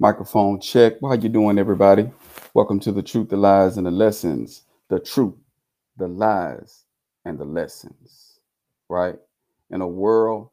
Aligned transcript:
Microphone 0.00 0.60
check. 0.60 0.92
How 1.02 1.14
you 1.14 1.28
doing, 1.28 1.58
everybody? 1.58 2.08
Welcome 2.54 2.78
to 2.80 2.92
the 2.92 3.02
truth, 3.02 3.30
the 3.30 3.36
lies, 3.36 3.78
and 3.78 3.86
the 3.86 3.90
lessons. 3.90 4.62
The 4.90 5.00
truth, 5.00 5.34
the 5.96 6.06
lies, 6.06 6.84
and 7.24 7.36
the 7.36 7.44
lessons. 7.44 8.38
Right? 8.88 9.16
In 9.70 9.80
a 9.80 9.88
world 9.88 10.50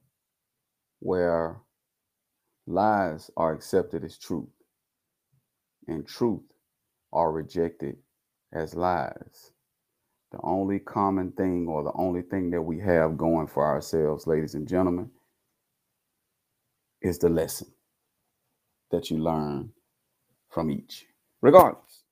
where 0.99 1.57
lies 2.65 3.29
are 3.37 3.53
accepted 3.53 4.03
as 4.03 4.17
truth 4.17 4.49
and 5.87 6.07
truth 6.07 6.41
are 7.13 7.31
rejected 7.31 7.97
as 8.51 8.73
lies. 8.73 9.51
The 10.31 10.39
only 10.41 10.79
common 10.79 11.33
thing 11.33 11.67
or 11.67 11.83
the 11.83 11.93
only 11.93 12.23
thing 12.23 12.49
that 12.49 12.63
we 12.63 12.79
have 12.79 13.15
going 13.15 13.45
for 13.45 13.63
ourselves, 13.63 14.25
ladies 14.25 14.55
and 14.55 14.67
gentlemen, 14.67 15.11
is 17.03 17.19
the 17.19 17.29
lesson 17.29 17.74
that 18.95 19.11
you 19.11 19.17
learn 19.17 19.69
from 20.49 20.71
each, 20.71 21.05
regardless, 21.41 22.03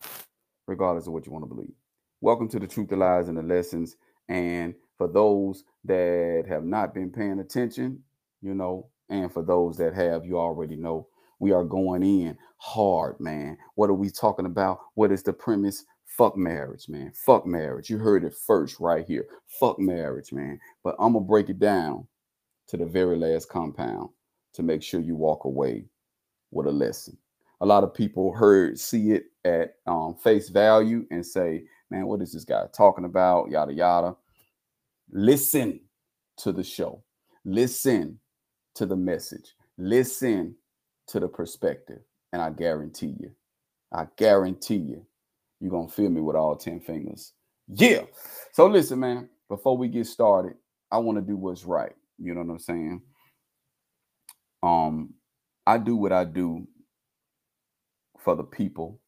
regardless 0.67 1.07
of 1.07 1.13
what 1.13 1.25
you 1.25 1.31
want 1.31 1.43
to 1.43 1.53
believe. 1.53 1.73
Welcome 2.19 2.49
to 2.49 2.59
the 2.59 2.67
truth, 2.67 2.89
the 2.89 2.97
lies, 2.97 3.29
and 3.29 3.37
the 3.37 3.41
lessons. 3.41 3.95
And 4.27 4.75
for 4.97 5.07
those 5.07 5.63
that 5.85 6.43
have 6.47 6.65
not 6.65 6.93
been 6.93 7.09
paying 7.09 7.39
attention, 7.39 8.03
you 8.41 8.53
know, 8.53 8.89
and 9.09 9.31
for 9.31 9.43
those 9.43 9.77
that 9.77 9.93
have, 9.93 10.25
you 10.25 10.37
already 10.37 10.75
know 10.75 11.07
we 11.39 11.53
are 11.53 11.63
going 11.63 12.03
in 12.03 12.37
hard, 12.57 13.17
man. 13.20 13.57
What 13.75 13.89
are 13.89 13.93
we 13.93 14.09
talking 14.09 14.45
about? 14.45 14.79
What 14.95 15.11
is 15.11 15.23
the 15.23 15.34
premise? 15.34 15.85
Fuck 16.05 16.35
marriage, 16.35 16.89
man. 16.89 17.13
Fuck 17.15 17.45
marriage. 17.45 17.89
You 17.89 17.97
heard 17.97 18.25
it 18.25 18.35
first 18.45 18.79
right 18.79 19.05
here. 19.05 19.25
Fuck 19.47 19.79
marriage, 19.79 20.34
man. 20.34 20.59
But 20.84 20.95
I'm 20.99 21.13
going 21.13 21.23
to 21.23 21.29
break 21.29 21.49
it 21.49 21.59
down 21.59 22.07
to 22.67 22.77
the 22.77 22.85
very 22.85 23.17
last 23.17 23.47
compound 23.47 24.09
to 24.53 24.63
make 24.63 24.84
sure 24.84 24.99
you 24.99 25.15
walk 25.15 25.45
away 25.45 25.85
with 26.54 26.68
a 26.68 26.71
lesson. 26.71 27.18
A 27.62 27.65
lot 27.65 27.84
of 27.84 27.93
people 27.93 28.34
heard, 28.34 28.79
see 28.79 29.12
it 29.12 29.26
at 29.46 29.76
um, 29.87 30.15
face 30.15 30.49
value 30.49 31.05
and 31.12 31.26
say, 31.26 31.63
man, 31.90 32.07
what 32.07 32.21
is 32.21 32.34
this 32.34 32.43
guy 32.43 32.65
talking 32.76 33.05
about? 33.05 33.49
Yada, 33.49 33.73
yada. 33.73 34.15
Listen 35.12 35.79
to 36.37 36.51
the 36.51 36.63
show. 36.63 37.04
Listen 37.46 38.20
to 38.76 38.85
the 38.85 38.96
message. 38.96 39.54
Listen 39.77 40.55
to 41.07 41.20
the 41.20 41.27
perspective. 41.27 41.99
And 42.31 42.41
I 42.41 42.49
guarantee 42.49 43.15
you, 43.20 43.31
I 43.93 44.07
guarantee 44.18 44.77
you, 44.77 45.05
you're 45.59 45.71
going 45.71 45.87
to 45.87 45.93
feel 45.93 46.09
me 46.09 46.20
with 46.20 46.35
all 46.35 46.55
10 46.55 46.81
fingers. 46.81 47.34
Yeah. 47.68 48.01
So 48.51 48.68
listen, 48.68 48.99
man, 48.99 49.29
before 49.48 49.77
we 49.77 49.87
get 49.87 50.07
started, 50.07 50.55
I 50.91 50.98
want 50.98 51.18
to 51.18 51.21
do 51.21 51.37
what's 51.37 51.63
right. 51.63 51.93
You 52.18 52.34
know 52.34 52.41
what 52.41 52.54
I'm 52.54 52.59
saying? 52.59 53.01
Um, 54.62 55.13
I 55.65 55.77
do 55.77 55.95
what 55.95 56.11
I 56.11 56.25
do 56.25 56.67
for 58.19 58.35
the 58.35 58.43
people. 58.43 58.99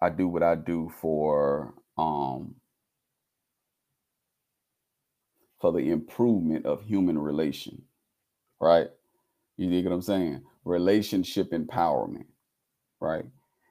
I 0.00 0.10
do 0.10 0.28
what 0.28 0.42
I 0.42 0.54
do 0.56 0.90
for 1.00 1.74
um 1.96 2.56
for 5.60 5.72
the 5.72 5.90
improvement 5.90 6.66
of 6.66 6.82
human 6.82 7.18
relation. 7.18 7.82
Right? 8.60 8.88
You 9.56 9.70
dig 9.70 9.84
what 9.84 9.94
I'm 9.94 10.02
saying? 10.02 10.42
Relationship 10.64 11.52
empowerment. 11.52 12.26
Right? 13.00 13.26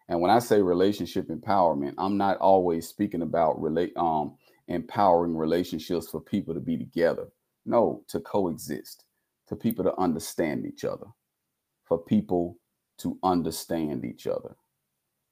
And 0.09 0.21
when 0.21 0.31
I 0.31 0.39
say 0.39 0.61
relationship 0.61 1.27
empowerment, 1.27 1.95
I'm 1.97 2.17
not 2.17 2.37
always 2.37 2.87
speaking 2.87 3.21
about 3.23 3.61
relate 3.61 3.93
um 3.97 4.35
empowering 4.69 5.35
relationships 5.35 6.09
for 6.09 6.21
people 6.21 6.53
to 6.53 6.61
be 6.61 6.77
together. 6.77 7.27
No, 7.65 8.03
to 8.07 8.21
coexist, 8.21 9.03
to 9.49 9.55
people 9.57 9.83
to 9.83 9.97
understand 9.99 10.65
each 10.65 10.85
other 10.85 11.07
for 11.87 11.97
people 11.99 12.57
to 12.99 13.17
understand 13.23 14.05
each 14.05 14.27
other. 14.27 14.55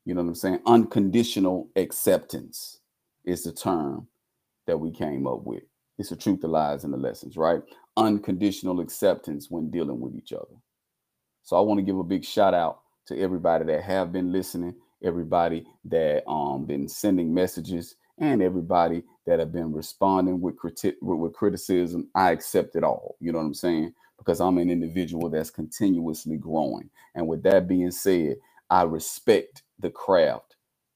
You 0.05 0.15
know 0.15 0.21
what 0.21 0.29
I'm 0.29 0.35
saying? 0.35 0.59
Unconditional 0.67 1.69
acceptance 1.75 2.79
is 3.25 3.43
the 3.43 3.53
term 3.53 4.07
that 4.67 4.79
we 4.79 4.91
came 4.91 5.27
up 5.27 5.43
with. 5.43 5.63
It's 5.99 6.09
the 6.09 6.17
truth, 6.17 6.41
the 6.41 6.47
lies, 6.49 6.85
and 6.85 6.93
the 6.93 6.97
lessons, 6.97 7.37
right? 7.37 7.61
Unconditional 7.97 8.81
acceptance 8.81 9.51
when 9.51 9.71
dealing 9.71 10.01
with 10.01 10.15
each 10.15 10.33
other. 10.33 10.55
So 11.43 11.57
I 11.57 11.61
want 11.61 11.79
to 11.79 11.83
give 11.85 11.99
a 11.99 12.03
big 12.03 12.25
shout 12.25 12.53
out 12.53 12.81
to 13.07 13.19
everybody 13.19 13.65
that 13.65 13.83
have 13.83 14.11
been 14.11 14.31
listening, 14.31 14.75
everybody 15.03 15.65
that 15.85 16.23
um 16.29 16.65
been 16.65 16.87
sending 16.87 17.33
messages, 17.33 17.95
and 18.19 18.41
everybody 18.41 19.03
that 19.25 19.39
have 19.39 19.51
been 19.53 19.73
responding 19.73 20.41
with, 20.41 20.57
criti- 20.57 20.95
with 21.01 21.33
criticism. 21.33 22.09
I 22.15 22.31
accept 22.31 22.75
it 22.75 22.83
all. 22.83 23.15
You 23.19 23.31
know 23.31 23.39
what 23.39 23.45
I'm 23.45 23.53
saying? 23.53 23.93
Because 24.17 24.41
I'm 24.41 24.57
an 24.57 24.69
individual 24.69 25.29
that's 25.29 25.49
continuously 25.51 26.37
growing. 26.37 26.89
And 27.15 27.27
with 27.27 27.43
that 27.43 27.67
being 27.67 27.91
said, 27.91 28.37
I 28.69 28.83
respect 28.83 29.63
the 29.79 29.89
craft 29.91 30.55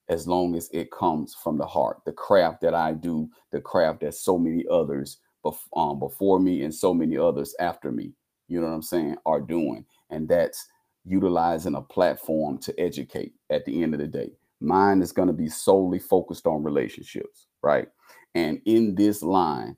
as 0.09 0.27
long 0.27 0.55
as 0.55 0.69
it 0.73 0.91
comes 0.91 1.35
from 1.35 1.57
the 1.57 1.65
heart. 1.67 1.99
The 2.05 2.13
craft 2.13 2.61
that 2.61 2.73
I 2.73 2.93
do, 2.93 3.29
the 3.51 3.61
craft 3.61 4.01
that 4.01 4.15
so 4.15 4.37
many 4.37 4.65
others 4.71 5.19
bef- 5.45 5.59
um, 5.75 5.99
before 5.99 6.39
me 6.39 6.63
and 6.63 6.73
so 6.73 6.93
many 6.93 7.17
others 7.17 7.55
after 7.59 7.91
me, 7.91 8.13
you 8.47 8.59
know 8.59 8.67
what 8.67 8.73
I'm 8.73 8.81
saying, 8.81 9.17
are 9.25 9.41
doing. 9.41 9.85
And 10.09 10.27
that's 10.27 10.67
utilizing 11.05 11.75
a 11.75 11.81
platform 11.81 12.57
to 12.59 12.79
educate 12.79 13.33
at 13.49 13.65
the 13.65 13.83
end 13.83 13.93
of 13.93 13.99
the 13.99 14.07
day. 14.07 14.31
Mine 14.61 15.01
is 15.01 15.11
going 15.11 15.27
to 15.27 15.33
be 15.33 15.49
solely 15.49 15.99
focused 15.99 16.47
on 16.47 16.63
relationships, 16.63 17.47
right? 17.63 17.87
And 18.35 18.61
in 18.65 18.95
this 18.95 19.23
line, 19.23 19.77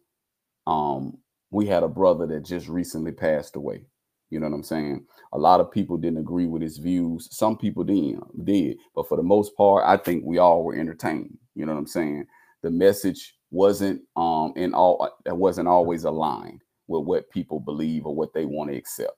um, 0.68 1.18
we 1.52 1.68
had 1.68 1.84
a 1.84 1.88
brother 1.88 2.26
that 2.28 2.46
just 2.46 2.68
recently 2.68 3.12
passed 3.12 3.56
away. 3.56 3.86
You 4.30 4.40
know 4.40 4.48
what 4.48 4.56
I'm 4.56 4.64
saying? 4.64 5.06
A 5.34 5.38
lot 5.38 5.60
of 5.60 5.72
people 5.72 5.98
didn't 5.98 6.20
agree 6.20 6.48
with 6.48 6.62
his 6.62 6.78
views. 6.78 7.28
Some 7.32 7.58
people 7.58 7.84
did, 7.84 8.18
did, 8.46 8.78
but 8.96 9.08
for 9.10 9.18
the 9.18 9.24
most 9.24 9.56
part, 9.58 9.84
I 9.86 9.98
think 9.98 10.24
we 10.26 10.38
all 10.38 10.64
were 10.64 10.76
entertained. 10.76 11.38
You 11.54 11.66
know 11.66 11.74
what 11.74 11.80
I'm 11.80 11.88
saying? 11.88 12.26
The 12.64 12.72
message 12.72 13.36
wasn't 13.52 14.02
um 14.16 14.54
in 14.56 14.74
all 14.74 15.10
it 15.26 15.36
wasn't 15.36 15.68
always 15.68 16.06
aligned 16.06 16.62
with 16.88 17.04
what 17.04 17.30
people 17.32 17.60
believe 17.60 18.06
or 18.06 18.16
what 18.16 18.34
they 18.34 18.46
want 18.46 18.72
to 18.72 18.78
accept. 18.78 19.18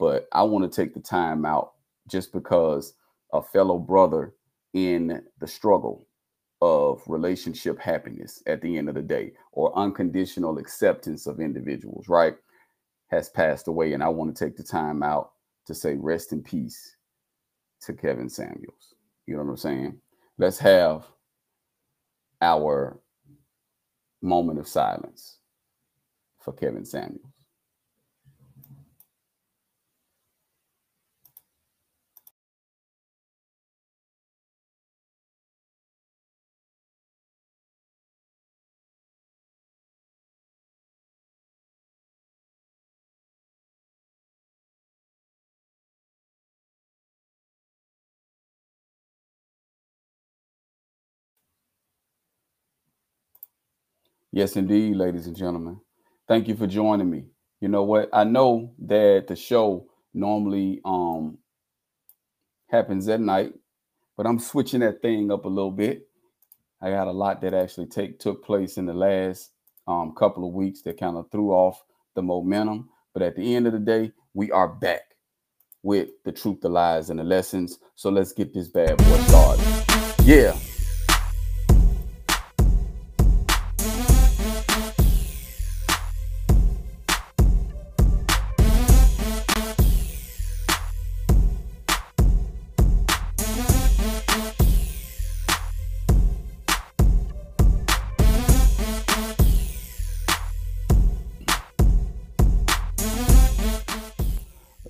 But 0.00 0.26
I 0.32 0.42
want 0.42 0.70
to 0.70 0.76
take 0.76 0.94
the 0.94 1.00
time 1.00 1.44
out 1.44 1.72
just 2.08 2.32
because 2.32 2.94
a 3.32 3.40
fellow 3.42 3.78
brother 3.78 4.34
in 4.74 5.22
the 5.38 5.46
struggle 5.46 6.07
of 6.60 7.02
relationship 7.06 7.78
happiness 7.78 8.42
at 8.46 8.60
the 8.60 8.76
end 8.76 8.88
of 8.88 8.94
the 8.94 9.02
day 9.02 9.32
or 9.52 9.76
unconditional 9.78 10.58
acceptance 10.58 11.26
of 11.26 11.40
individuals, 11.40 12.08
right? 12.08 12.36
Has 13.10 13.28
passed 13.28 13.68
away. 13.68 13.92
And 13.92 14.02
I 14.02 14.08
want 14.08 14.34
to 14.34 14.44
take 14.44 14.56
the 14.56 14.62
time 14.62 15.02
out 15.02 15.32
to 15.66 15.74
say 15.74 15.94
rest 15.94 16.32
in 16.32 16.42
peace 16.42 16.96
to 17.82 17.92
Kevin 17.92 18.28
Samuels. 18.28 18.94
You 19.26 19.36
know 19.36 19.42
what 19.42 19.50
I'm 19.50 19.56
saying? 19.56 20.00
Let's 20.38 20.58
have 20.58 21.06
our 22.40 23.00
moment 24.22 24.58
of 24.58 24.66
silence 24.66 25.38
for 26.38 26.52
Kevin 26.52 26.84
Samuels. 26.84 27.37
Yes, 54.30 54.56
indeed, 54.56 54.96
ladies 54.96 55.26
and 55.26 55.36
gentlemen. 55.36 55.80
Thank 56.26 56.48
you 56.48 56.56
for 56.56 56.66
joining 56.66 57.10
me. 57.10 57.24
You 57.60 57.68
know 57.68 57.84
what? 57.84 58.10
I 58.12 58.24
know 58.24 58.74
that 58.86 59.26
the 59.26 59.36
show 59.36 59.86
normally 60.12 60.80
um 60.84 61.38
happens 62.68 63.08
at 63.08 63.20
night, 63.20 63.54
but 64.16 64.26
I'm 64.26 64.38
switching 64.38 64.80
that 64.80 65.00
thing 65.00 65.32
up 65.32 65.46
a 65.46 65.48
little 65.48 65.70
bit. 65.70 66.06
I 66.80 66.90
got 66.90 67.08
a 67.08 67.12
lot 67.12 67.40
that 67.40 67.54
actually 67.54 67.86
take 67.86 68.18
took 68.18 68.44
place 68.44 68.76
in 68.76 68.84
the 68.84 68.94
last 68.94 69.50
um, 69.86 70.14
couple 70.14 70.46
of 70.46 70.54
weeks 70.54 70.82
that 70.82 71.00
kind 71.00 71.16
of 71.16 71.30
threw 71.32 71.50
off 71.50 71.82
the 72.14 72.22
momentum. 72.22 72.90
But 73.14 73.22
at 73.22 73.34
the 73.34 73.56
end 73.56 73.66
of 73.66 73.72
the 73.72 73.78
day, 73.78 74.12
we 74.34 74.52
are 74.52 74.68
back 74.68 75.02
with 75.82 76.10
the 76.24 76.32
truth, 76.32 76.60
the 76.60 76.68
lies, 76.68 77.10
and 77.10 77.18
the 77.18 77.24
lessons. 77.24 77.78
So 77.96 78.10
let's 78.10 78.32
get 78.32 78.52
this 78.52 78.68
bad 78.68 78.98
boy 78.98 79.18
started. 79.20 79.64
Yeah. 80.22 80.56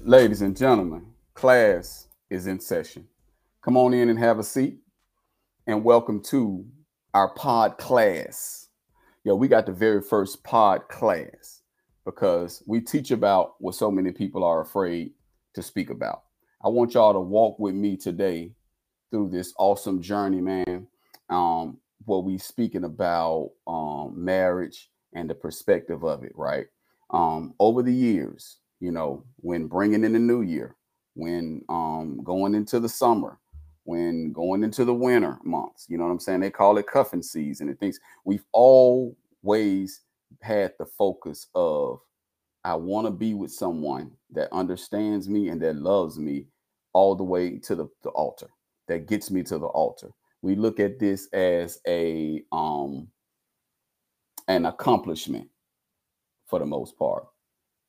Ladies 0.08 0.40
and 0.40 0.56
gentlemen, 0.56 1.04
class 1.34 2.08
is 2.30 2.46
in 2.46 2.58
session. 2.58 3.06
Come 3.60 3.76
on 3.76 3.92
in 3.92 4.08
and 4.08 4.18
have 4.18 4.38
a 4.38 4.42
seat. 4.42 4.78
And 5.66 5.84
welcome 5.84 6.22
to 6.30 6.64
our 7.12 7.34
pod 7.34 7.76
class. 7.76 8.68
Yo, 9.24 9.34
we 9.34 9.48
got 9.48 9.66
the 9.66 9.72
very 9.72 10.00
first 10.00 10.42
pod 10.42 10.88
class 10.88 11.60
because 12.06 12.62
we 12.66 12.80
teach 12.80 13.10
about 13.10 13.56
what 13.58 13.74
so 13.74 13.90
many 13.90 14.10
people 14.10 14.44
are 14.44 14.62
afraid 14.62 15.12
to 15.52 15.62
speak 15.62 15.90
about. 15.90 16.22
I 16.64 16.68
want 16.68 16.94
y'all 16.94 17.12
to 17.12 17.20
walk 17.20 17.58
with 17.58 17.74
me 17.74 17.98
today 17.98 18.52
through 19.10 19.28
this 19.28 19.52
awesome 19.58 20.00
journey, 20.00 20.40
man. 20.40 20.86
Um, 21.28 21.76
what 22.06 22.24
we 22.24 22.38
speaking 22.38 22.84
about 22.84 23.50
um, 23.66 24.14
marriage 24.16 24.88
and 25.12 25.28
the 25.28 25.34
perspective 25.34 26.02
of 26.02 26.24
it, 26.24 26.32
right? 26.34 26.64
Um, 27.10 27.52
over 27.60 27.82
the 27.82 27.92
years, 27.92 28.56
you 28.80 28.92
know, 28.92 29.24
when 29.36 29.66
bringing 29.66 30.04
in 30.04 30.12
the 30.12 30.18
new 30.18 30.42
year, 30.42 30.76
when 31.14 31.62
um, 31.68 32.20
going 32.22 32.54
into 32.54 32.78
the 32.80 32.88
summer, 32.88 33.38
when 33.84 34.32
going 34.32 34.62
into 34.62 34.84
the 34.84 34.94
winter 34.94 35.38
months, 35.44 35.86
you 35.88 35.98
know 35.98 36.04
what 36.04 36.10
I'm 36.10 36.20
saying? 36.20 36.40
They 36.40 36.50
call 36.50 36.78
it 36.78 36.86
cuffing 36.86 37.22
season 37.22 37.68
and 37.68 37.78
things. 37.80 37.98
We've 38.24 38.44
always 38.52 40.02
had 40.42 40.74
the 40.78 40.86
focus 40.86 41.48
of 41.54 42.00
I 42.64 42.74
want 42.74 43.06
to 43.06 43.10
be 43.10 43.34
with 43.34 43.50
someone 43.50 44.12
that 44.32 44.52
understands 44.52 45.28
me 45.28 45.48
and 45.48 45.60
that 45.62 45.76
loves 45.76 46.18
me 46.18 46.46
all 46.92 47.14
the 47.14 47.24
way 47.24 47.58
to 47.58 47.74
the, 47.74 47.88
the 48.02 48.10
altar, 48.10 48.48
that 48.88 49.06
gets 49.06 49.30
me 49.30 49.42
to 49.44 49.58
the 49.58 49.66
altar. 49.66 50.10
We 50.42 50.54
look 50.54 50.78
at 50.78 50.98
this 50.98 51.28
as 51.32 51.80
a 51.86 52.42
um 52.52 53.08
an 54.46 54.66
accomplishment 54.66 55.48
for 56.46 56.58
the 56.58 56.66
most 56.66 56.98
part, 56.98 57.26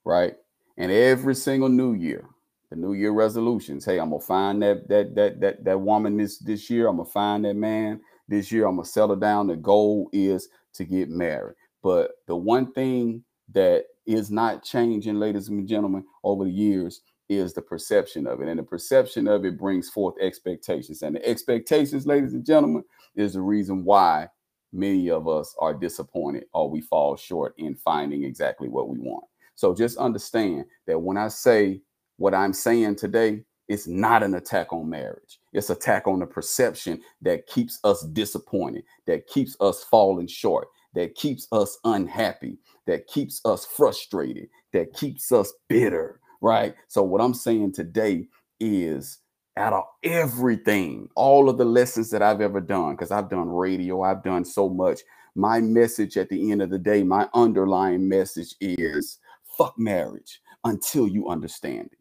right? 0.03 0.35
And 0.79 0.93
every 0.93 1.35
single 1.35 1.67
new 1.67 1.93
year, 1.93 2.25
the 2.69 2.77
new 2.77 2.93
year 2.93 3.11
resolutions, 3.11 3.83
hey, 3.83 3.99
I'm 3.99 4.11
gonna 4.11 4.21
find 4.21 4.61
that 4.63 4.87
that 4.87 5.13
that 5.15 5.41
that 5.41 5.63
that 5.65 5.79
woman 5.79 6.15
this 6.15 6.37
this 6.39 6.69
year, 6.69 6.87
I'm 6.87 6.97
gonna 6.97 7.09
find 7.09 7.43
that 7.43 7.55
man 7.55 7.99
this 8.29 8.49
year, 8.49 8.65
I'm 8.65 8.77
gonna 8.77 8.85
settle 8.85 9.17
down. 9.17 9.47
The 9.47 9.57
goal 9.57 10.09
is 10.13 10.47
to 10.75 10.85
get 10.85 11.09
married. 11.09 11.55
But 11.83 12.11
the 12.27 12.35
one 12.35 12.71
thing 12.71 13.25
that 13.53 13.85
is 14.05 14.31
not 14.31 14.63
changing, 14.63 15.19
ladies 15.19 15.49
and 15.49 15.67
gentlemen, 15.67 16.05
over 16.23 16.45
the 16.45 16.51
years 16.51 17.01
is 17.27 17.53
the 17.53 17.61
perception 17.61 18.25
of 18.25 18.41
it. 18.41 18.47
And 18.47 18.57
the 18.57 18.63
perception 18.63 19.27
of 19.27 19.45
it 19.45 19.59
brings 19.59 19.89
forth 19.89 20.15
expectations. 20.21 21.01
And 21.01 21.15
the 21.15 21.27
expectations, 21.27 22.07
ladies 22.07 22.33
and 22.33 22.45
gentlemen, 22.45 22.83
is 23.15 23.33
the 23.33 23.41
reason 23.41 23.83
why 23.83 24.29
many 24.71 25.09
of 25.09 25.27
us 25.27 25.55
are 25.59 25.73
disappointed 25.73 26.45
or 26.53 26.69
we 26.69 26.81
fall 26.81 27.17
short 27.17 27.53
in 27.57 27.75
finding 27.75 28.23
exactly 28.23 28.69
what 28.69 28.87
we 28.87 28.97
want. 28.99 29.25
So 29.59 29.75
just 29.75 29.97
understand 29.97 30.63
that 30.87 31.01
when 31.01 31.17
I 31.17 31.27
say 31.27 31.81
what 32.15 32.33
I'm 32.33 32.53
saying 32.53 32.95
today, 32.95 33.43
it's 33.67 33.87
not 33.87 34.23
an 34.23 34.35
attack 34.35 34.71
on 34.71 34.89
marriage. 34.89 35.37
It's 35.51 35.69
attack 35.69 36.07
on 36.07 36.19
the 36.19 36.25
perception 36.25 37.01
that 37.23 37.45
keeps 37.45 37.77
us 37.83 38.03
disappointed, 38.13 38.85
that 39.05 39.27
keeps 39.27 39.57
us 39.59 39.83
falling 39.83 40.27
short, 40.27 40.69
that 40.95 41.15
keeps 41.15 41.45
us 41.51 41.77
unhappy, 41.83 42.57
that 42.87 43.07
keeps 43.07 43.41
us 43.43 43.65
frustrated, 43.65 44.47
that 44.71 44.93
keeps 44.93 45.29
us 45.29 45.51
bitter, 45.67 46.21
right? 46.39 46.73
So, 46.87 47.03
what 47.03 47.19
I'm 47.19 47.33
saying 47.33 47.73
today 47.73 48.27
is 48.61 49.17
out 49.57 49.73
of 49.73 49.83
everything, 50.03 51.09
all 51.15 51.49
of 51.49 51.57
the 51.57 51.65
lessons 51.65 52.11
that 52.11 52.21
I've 52.21 52.39
ever 52.39 52.61
done, 52.61 52.91
because 52.91 53.11
I've 53.11 53.29
done 53.29 53.49
radio, 53.49 54.03
I've 54.03 54.23
done 54.23 54.45
so 54.45 54.69
much. 54.69 55.01
My 55.35 55.59
message 55.59 56.15
at 56.15 56.29
the 56.29 56.49
end 56.49 56.61
of 56.61 56.69
the 56.69 56.79
day, 56.79 57.03
my 57.03 57.27
underlying 57.33 58.07
message 58.07 58.55
is 58.61 59.19
fuck 59.59 59.77
marriage 59.77 60.41
until 60.63 61.07
you 61.07 61.29
understand 61.29 61.89
it. 61.91 61.99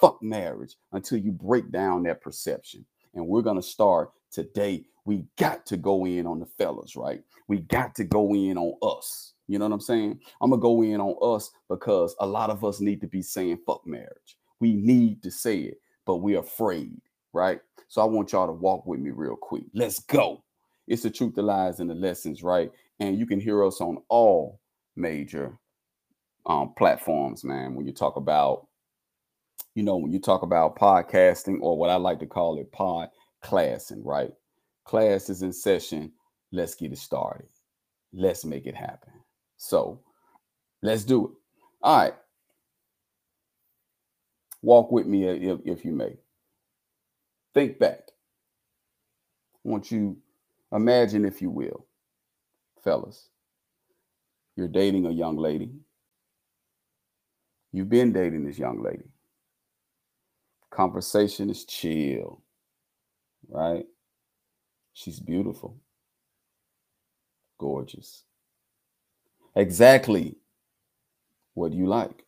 Fuck 0.00 0.22
marriage 0.22 0.76
until 0.92 1.18
you 1.18 1.32
break 1.32 1.72
down 1.72 2.04
that 2.04 2.20
perception. 2.20 2.86
And 3.14 3.26
we're 3.26 3.42
going 3.42 3.56
to 3.56 3.62
start 3.62 4.12
today. 4.30 4.84
We 5.04 5.24
got 5.36 5.66
to 5.66 5.76
go 5.76 6.06
in 6.06 6.28
on 6.28 6.38
the 6.38 6.46
fellas, 6.46 6.94
right? 6.94 7.22
We 7.48 7.58
got 7.58 7.96
to 7.96 8.04
go 8.04 8.34
in 8.34 8.56
on 8.56 8.74
us 8.82 9.32
you 9.52 9.58
know 9.58 9.66
what 9.66 9.74
I'm 9.74 9.80
saying? 9.80 10.18
I'm 10.40 10.48
gonna 10.48 10.62
go 10.62 10.82
in 10.82 10.98
on 10.98 11.16
us 11.20 11.50
because 11.68 12.16
a 12.20 12.26
lot 12.26 12.48
of 12.48 12.64
us 12.64 12.80
need 12.80 13.02
to 13.02 13.06
be 13.06 13.20
saying 13.20 13.58
fuck 13.66 13.86
marriage. 13.86 14.38
We 14.60 14.72
need 14.72 15.22
to 15.24 15.30
say 15.30 15.58
it, 15.58 15.78
but 16.06 16.16
we're 16.22 16.38
afraid, 16.38 17.02
right? 17.34 17.60
So 17.88 18.00
I 18.00 18.06
want 18.06 18.32
y'all 18.32 18.46
to 18.46 18.52
walk 18.54 18.86
with 18.86 19.00
me 19.00 19.10
real 19.10 19.36
quick. 19.36 19.64
Let's 19.74 20.00
go. 20.00 20.42
It's 20.88 21.02
the 21.02 21.10
truth, 21.10 21.34
the 21.34 21.42
lies, 21.42 21.80
and 21.80 21.90
the 21.90 21.94
lessons, 21.94 22.42
right? 22.42 22.72
And 23.00 23.18
you 23.18 23.26
can 23.26 23.40
hear 23.40 23.62
us 23.62 23.82
on 23.82 23.98
all 24.08 24.58
major 24.96 25.58
um, 26.46 26.72
platforms, 26.76 27.44
man. 27.44 27.74
When 27.74 27.86
you 27.86 27.92
talk 27.92 28.16
about, 28.16 28.66
you 29.74 29.82
know, 29.82 29.96
when 29.96 30.12
you 30.12 30.18
talk 30.18 30.42
about 30.42 30.76
podcasting 30.76 31.58
or 31.60 31.76
what 31.76 31.90
I 31.90 31.96
like 31.96 32.18
to 32.20 32.26
call 32.26 32.58
it 32.58 32.70
pod 32.72 33.08
classing, 33.42 34.02
right? 34.04 34.32
Class 34.84 35.28
is 35.28 35.42
in 35.42 35.52
session. 35.52 36.12
Let's 36.50 36.74
get 36.74 36.92
it 36.92 36.98
started. 36.98 37.48
Let's 38.12 38.44
make 38.44 38.66
it 38.66 38.74
happen. 38.74 39.12
So 39.56 40.00
let's 40.82 41.04
do 41.04 41.26
it. 41.26 41.30
All 41.82 41.98
right. 41.98 42.14
Walk 44.60 44.92
with 44.92 45.06
me 45.06 45.26
if, 45.26 45.60
if 45.64 45.84
you 45.84 45.92
may. 45.92 46.16
Think 47.54 47.78
back. 47.78 48.00
I 49.64 49.68
want 49.68 49.90
you 49.90 50.16
imagine, 50.72 51.24
if 51.24 51.42
you 51.42 51.50
will, 51.50 51.86
fellas, 52.82 53.28
you're 54.56 54.68
dating 54.68 55.06
a 55.06 55.10
young 55.10 55.36
lady. 55.36 55.70
You've 57.72 57.90
been 57.90 58.12
dating 58.12 58.44
this 58.46 58.58
young 58.58 58.82
lady. 58.82 59.10
Conversation 60.70 61.50
is 61.50 61.64
chill, 61.64 62.42
right? 63.48 63.86
She's 64.94 65.20
beautiful, 65.20 65.78
gorgeous. 67.58 68.24
Exactly 69.56 70.36
what 71.54 71.72
you 71.72 71.86
like. 71.86 72.24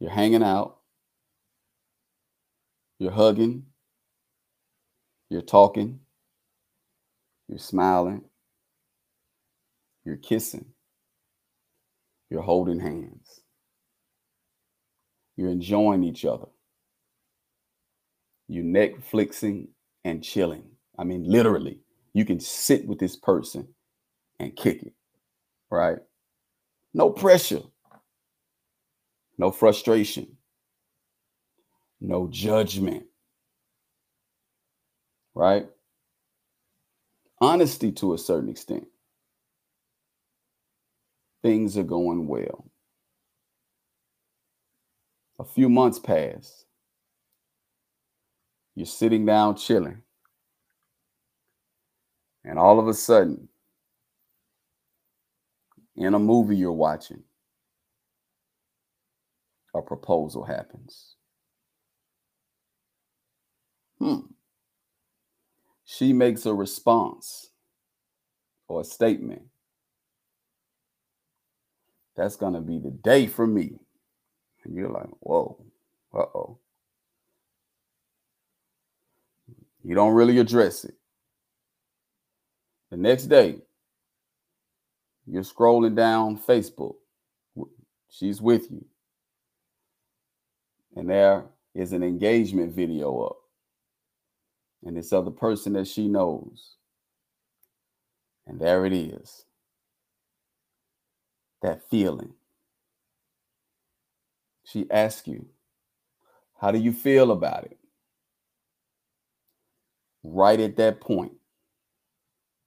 You're 0.00 0.10
hanging 0.10 0.42
out, 0.42 0.78
you're 2.98 3.12
hugging, 3.12 3.66
you're 5.30 5.42
talking, 5.42 6.00
you're 7.48 7.58
smiling, 7.58 8.24
you're 10.04 10.16
kissing, 10.16 10.66
you're 12.30 12.42
holding 12.42 12.80
hands, 12.80 13.41
you're 15.36 15.50
enjoying 15.50 16.04
each 16.04 16.24
other, 16.24 16.48
you're 18.48 18.64
Netflixing 18.64 19.68
and 20.04 20.22
chilling. 20.22 20.64
I 20.98 21.04
mean, 21.04 21.24
literally, 21.24 21.80
you 22.14 22.24
can 22.24 22.40
sit 22.40 22.86
with 22.86 22.98
this 22.98 23.16
person 23.16 23.68
and 24.38 24.54
kick 24.56 24.82
it 24.82 24.92
right? 25.72 25.98
No 26.94 27.10
pressure, 27.10 27.62
no 29.38 29.50
frustration, 29.50 30.36
no 32.00 32.28
judgment, 32.30 33.06
right? 35.34 35.66
Honesty 37.40 37.90
to 37.92 38.12
a 38.12 38.18
certain 38.18 38.50
extent. 38.50 38.86
Things 41.42 41.76
are 41.78 41.82
going 41.82 42.28
well. 42.28 42.70
A 45.42 45.44
few 45.44 45.68
months 45.68 45.98
pass. 45.98 46.66
You're 48.76 48.86
sitting 48.86 49.26
down 49.26 49.56
chilling. 49.56 50.02
And 52.44 52.60
all 52.60 52.78
of 52.78 52.86
a 52.86 52.94
sudden, 52.94 53.48
in 55.96 56.14
a 56.14 56.18
movie 56.20 56.56
you're 56.56 56.70
watching, 56.70 57.24
a 59.74 59.82
proposal 59.82 60.44
happens. 60.44 61.16
Hmm. 63.98 64.20
She 65.84 66.12
makes 66.12 66.46
a 66.46 66.54
response 66.54 67.50
or 68.68 68.82
a 68.82 68.84
statement. 68.84 69.42
That's 72.14 72.36
going 72.36 72.54
to 72.54 72.60
be 72.60 72.78
the 72.78 72.92
day 72.92 73.26
for 73.26 73.48
me. 73.48 73.80
And 74.64 74.74
you're 74.76 74.90
like, 74.90 75.08
whoa, 75.20 75.56
uh 76.14 76.18
oh. 76.18 76.58
You 79.84 79.94
don't 79.94 80.14
really 80.14 80.38
address 80.38 80.84
it. 80.84 80.94
The 82.90 82.96
next 82.96 83.26
day, 83.26 83.56
you're 85.26 85.42
scrolling 85.42 85.96
down 85.96 86.38
Facebook. 86.38 86.96
She's 88.10 88.40
with 88.40 88.70
you. 88.70 88.84
And 90.94 91.08
there 91.08 91.44
is 91.74 91.92
an 91.92 92.02
engagement 92.02 92.74
video 92.74 93.22
up. 93.22 93.36
And 94.84 94.96
this 94.96 95.12
other 95.12 95.30
person 95.30 95.72
that 95.74 95.88
she 95.88 96.08
knows. 96.08 96.74
And 98.46 98.60
there 98.60 98.84
it 98.84 98.92
is. 98.92 99.46
That 101.62 101.88
feeling. 101.88 102.34
She 104.64 104.90
asks 104.90 105.26
you, 105.26 105.46
How 106.60 106.70
do 106.70 106.78
you 106.78 106.92
feel 106.92 107.32
about 107.32 107.64
it? 107.64 107.78
Right 110.22 110.60
at 110.60 110.76
that 110.76 111.00
point, 111.00 111.32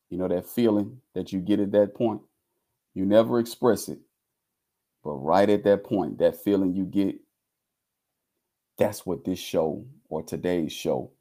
you 0.09 0.17
know 0.17 0.27
that 0.27 0.45
feeling 0.45 1.01
that 1.13 1.31
you 1.31 1.39
get 1.39 1.59
at 1.59 1.71
that 1.71 1.95
point? 1.95 2.21
You 2.93 3.05
never 3.05 3.39
express 3.39 3.89
it, 3.89 3.99
but 5.03 5.11
right 5.11 5.49
at 5.49 5.63
that 5.63 5.83
point, 5.83 6.19
that 6.19 6.43
feeling 6.43 6.73
you 6.73 6.85
get, 6.85 7.15
that's 8.77 9.05
what 9.05 9.23
this 9.23 9.39
show 9.39 9.85
or 10.09 10.23
today's 10.23 10.73
show 10.73 11.11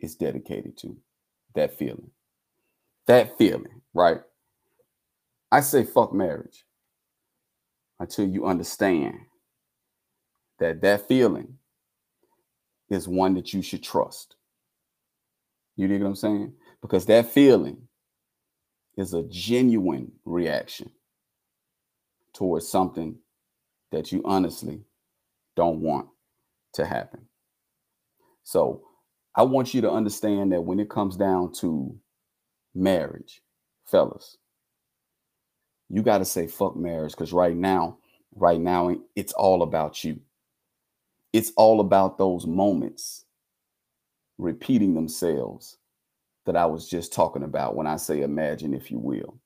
is 0.00 0.14
dedicated 0.14 0.76
to. 0.78 0.96
That 1.54 1.76
feeling. 1.76 2.10
That 3.06 3.36
feeling, 3.36 3.82
right? 3.94 4.20
I 5.50 5.60
say 5.60 5.84
fuck 5.84 6.12
marriage 6.14 6.64
until 8.00 8.26
you 8.26 8.46
understand 8.46 9.18
that 10.62 10.80
that 10.82 11.08
feeling 11.08 11.58
is 12.88 13.08
one 13.08 13.34
that 13.34 13.52
you 13.52 13.62
should 13.62 13.82
trust. 13.82 14.36
You 15.76 15.88
dig 15.88 16.02
what 16.02 16.08
I'm 16.08 16.14
saying? 16.14 16.52
Because 16.80 17.06
that 17.06 17.26
feeling 17.26 17.88
is 18.96 19.12
a 19.12 19.24
genuine 19.24 20.12
reaction 20.24 20.90
towards 22.32 22.68
something 22.68 23.16
that 23.90 24.12
you 24.12 24.22
honestly 24.24 24.82
don't 25.56 25.80
want 25.80 26.08
to 26.74 26.86
happen. 26.86 27.22
So 28.44 28.82
I 29.34 29.42
want 29.42 29.74
you 29.74 29.80
to 29.80 29.90
understand 29.90 30.52
that 30.52 30.60
when 30.62 30.78
it 30.78 30.88
comes 30.90 31.16
down 31.16 31.52
to 31.54 31.96
marriage, 32.74 33.42
fellas, 33.86 34.36
you 35.88 36.02
got 36.02 36.18
to 36.18 36.24
say 36.24 36.46
fuck 36.46 36.76
marriage 36.76 37.12
because 37.12 37.32
right 37.32 37.56
now, 37.56 37.98
right 38.36 38.60
now, 38.60 38.94
it's 39.16 39.32
all 39.32 39.62
about 39.62 40.04
you. 40.04 40.20
It's 41.32 41.52
all 41.56 41.80
about 41.80 42.18
those 42.18 42.46
moments 42.46 43.24
repeating 44.38 44.94
themselves 44.94 45.78
that 46.46 46.56
I 46.56 46.66
was 46.66 46.88
just 46.88 47.12
talking 47.12 47.44
about 47.44 47.76
when 47.76 47.86
I 47.86 47.96
say 47.96 48.22
imagine, 48.22 48.74
if 48.74 48.90
you 48.90 48.98
will. 48.98 49.38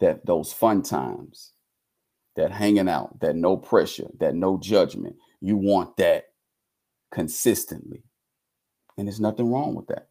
That 0.00 0.24
those 0.24 0.52
fun 0.52 0.82
times, 0.82 1.52
that 2.36 2.52
hanging 2.52 2.88
out, 2.88 3.20
that 3.20 3.36
no 3.36 3.56
pressure, 3.56 4.08
that 4.18 4.34
no 4.34 4.58
judgment. 4.58 5.16
You 5.40 5.56
want 5.56 5.96
that 5.96 6.26
consistently. 7.10 8.02
And 8.96 9.06
there's 9.08 9.20
nothing 9.20 9.50
wrong 9.50 9.74
with 9.74 9.88
that. 9.88 10.08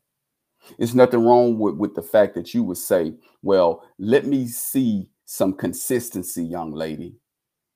There's 0.78 0.96
nothing 0.96 1.26
wrong 1.26 1.58
with, 1.58 1.76
with 1.76 1.96
the 1.96 2.02
fact 2.02 2.36
that 2.36 2.54
you 2.54 2.64
would 2.64 2.78
say, 2.78 3.14
well, 3.42 3.84
let 3.98 4.26
me 4.26 4.48
see 4.48 5.10
some 5.26 5.54
consistency, 5.54 6.44
young 6.44 6.74
lady, 6.74 7.16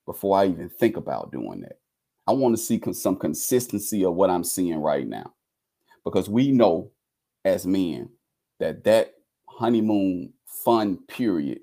before 0.05 0.37
I 0.37 0.47
even 0.47 0.69
think 0.69 0.97
about 0.97 1.31
doing 1.31 1.61
that. 1.61 1.79
I 2.25 2.31
want 2.31 2.55
to 2.55 2.61
see 2.61 2.81
some 2.93 3.17
consistency 3.17 4.05
of 4.05 4.15
what 4.15 4.29
I'm 4.29 4.43
seeing 4.43 4.79
right 4.79 5.07
now. 5.07 5.33
Because 6.03 6.29
we 6.29 6.51
know 6.51 6.91
as 7.45 7.65
men 7.65 8.09
that 8.59 8.83
that 8.83 9.13
honeymoon 9.47 10.33
fun 10.45 10.97
period 11.07 11.59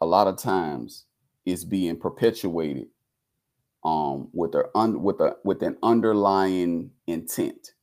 a 0.00 0.06
lot 0.06 0.26
of 0.26 0.36
times 0.36 1.04
is 1.44 1.64
being 1.64 1.96
perpetuated 1.96 2.88
um, 3.84 4.28
with 4.32 4.54
a 4.54 4.68
un, 4.74 5.02
with 5.02 5.20
a 5.20 5.36
with 5.44 5.62
an 5.62 5.76
underlying 5.82 6.90
intent, 7.06 7.74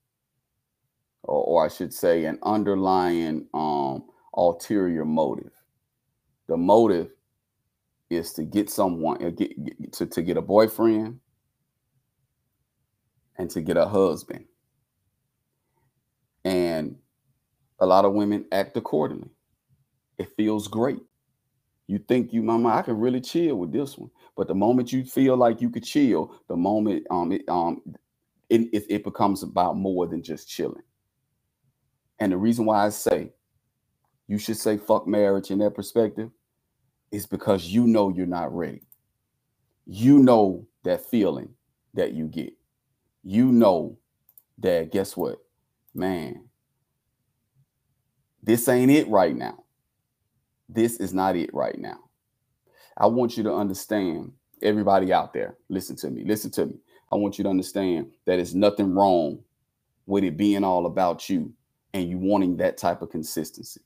or, 1.24 1.44
or 1.44 1.66
I 1.66 1.70
should 1.70 1.94
say, 1.94 2.26
an 2.26 2.40
underlying 2.44 3.48
um, 3.54 4.04
ulterior 4.36 5.06
motive. 5.06 5.52
The 6.48 6.58
motive 6.58 7.10
is 8.10 8.34
to 8.34 8.44
get 8.44 8.70
someone 8.70 9.24
uh, 9.26 9.30
get, 9.30 9.64
get, 9.64 9.94
to, 9.94 10.06
to 10.06 10.22
get 10.22 10.38
a 10.38 10.42
boyfriend 10.42 11.20
and 13.38 13.50
to 13.52 13.62
get 13.62 13.78
a 13.78 13.86
husband. 13.86 14.46
And 16.46 16.98
a 17.80 17.86
lot 17.86 18.06
of 18.06 18.14
women 18.14 18.46
act 18.52 18.78
accordingly. 18.78 19.30
It 20.18 20.30
feels 20.36 20.68
great. 20.68 21.00
You 21.88 22.00
think 22.00 22.32
you, 22.32 22.42
mama, 22.44 22.70
I 22.70 22.82
can 22.82 22.98
really 22.98 23.22
chill 23.22 23.56
with 23.56 23.72
this 23.72 23.98
one. 23.98 24.10
But 24.36 24.48
the 24.48 24.56
moment 24.56 24.94
you 24.94 25.04
feel 25.04 25.36
like 25.36 25.62
you 25.62 25.70
could 25.70 25.84
chill, 25.84 26.40
the 26.48 26.56
moment 26.56 27.06
um 27.10 27.32
it 27.32 27.44
um 27.48 27.82
it, 28.50 28.62
it, 28.74 28.86
it 28.90 29.04
becomes 29.04 29.44
about 29.44 29.78
more 29.78 30.08
than 30.08 30.22
just 30.22 30.48
chilling. 30.48 30.84
And 32.20 32.32
the 32.32 32.38
reason 32.38 32.66
why 32.66 32.86
I 32.86 32.90
say 32.90 33.32
you 34.28 34.38
should 34.38 34.58
say 34.58 34.78
fuck 34.78 35.08
marriage 35.08 35.52
in 35.52 35.60
that 35.60 35.76
perspective 35.76 36.30
is 37.12 37.26
because 37.26 37.66
you 37.66 37.86
know 37.86 38.10
you're 38.10 38.26
not 38.26 38.56
ready. 38.56 38.82
You 39.86 40.20
know 40.20 40.66
that 40.84 41.06
feeling 41.10 41.50
that 41.94 42.14
you 42.14 42.28
get. 42.28 42.54
You 43.24 43.52
know 43.52 43.98
that 44.60 44.92
guess 44.92 45.18
what? 45.18 45.40
Man, 45.94 46.46
this 48.44 48.68
ain't 48.68 48.92
it 48.92 49.08
right 49.10 49.36
now. 49.36 49.64
This 50.70 50.98
is 50.98 51.14
not 51.14 51.36
it 51.36 51.54
right 51.54 51.78
now. 51.78 52.00
I 52.98 53.08
want 53.08 53.38
you 53.38 53.44
to 53.44 53.54
understand, 53.54 54.34
everybody 54.62 55.14
out 55.14 55.34
there, 55.34 55.58
listen 55.70 55.96
to 55.98 56.10
me, 56.10 56.24
listen 56.26 56.52
to 56.52 56.66
me. 56.68 56.76
I 57.12 57.16
want 57.16 57.38
you 57.38 57.44
to 57.44 57.50
understand 57.50 58.12
that 58.26 58.40
it's 58.40 58.54
nothing 58.54 58.94
wrong 58.94 59.40
with 60.06 60.24
it 60.24 60.38
being 60.38 60.64
all 60.64 60.86
about 60.86 61.30
you 61.30 61.54
and 61.94 62.10
you 62.10 62.18
wanting 62.18 62.58
that 62.58 62.78
type 62.78 63.02
of 63.02 63.12
consistency 63.12 63.82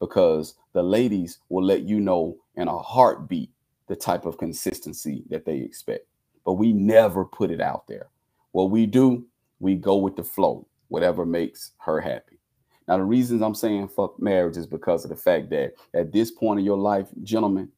because 0.00 0.54
the 0.72 0.82
ladies 0.82 1.38
will 1.48 1.64
let 1.64 1.82
you 1.82 2.00
know 2.00 2.36
in 2.56 2.68
a 2.68 2.78
heartbeat 2.78 3.50
the 3.88 3.96
type 3.96 4.26
of 4.26 4.38
consistency 4.38 5.24
that 5.30 5.44
they 5.44 5.58
expect. 5.58 6.06
But 6.44 6.54
we 6.54 6.72
never 6.72 7.24
put 7.24 7.50
it 7.50 7.60
out 7.60 7.86
there. 7.86 8.08
What 8.54 8.70
we 8.70 8.86
do, 8.86 9.26
we 9.58 9.74
go 9.74 9.96
with 9.96 10.14
the 10.14 10.22
flow, 10.22 10.68
whatever 10.86 11.26
makes 11.26 11.72
her 11.78 12.00
happy. 12.00 12.38
Now, 12.86 12.98
the 12.98 13.02
reasons 13.02 13.42
I'm 13.42 13.54
saying 13.56 13.88
fuck 13.88 14.22
marriage 14.22 14.56
is 14.56 14.68
because 14.68 15.02
of 15.02 15.10
the 15.10 15.16
fact 15.16 15.50
that 15.50 15.72
at 15.92 16.12
this 16.12 16.30
point 16.30 16.60
in 16.60 16.64
your 16.64 16.78
life, 16.78 17.08
gentlemen, 17.24 17.68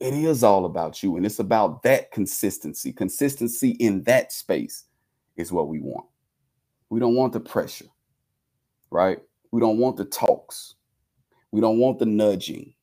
it 0.00 0.12
is 0.12 0.42
all 0.42 0.64
about 0.64 1.04
you. 1.04 1.16
And 1.16 1.24
it's 1.24 1.38
about 1.38 1.84
that 1.84 2.10
consistency. 2.10 2.92
Consistency 2.92 3.70
in 3.78 4.02
that 4.02 4.32
space 4.32 4.86
is 5.36 5.52
what 5.52 5.68
we 5.68 5.78
want. 5.78 6.08
We 6.88 6.98
don't 6.98 7.14
want 7.14 7.32
the 7.32 7.38
pressure, 7.38 7.86
right? 8.90 9.20
We 9.52 9.60
don't 9.60 9.78
want 9.78 9.96
the 9.96 10.06
talks. 10.06 10.74
We 11.52 11.60
don't 11.60 11.78
want 11.78 12.00
the 12.00 12.06
nudging. 12.06 12.74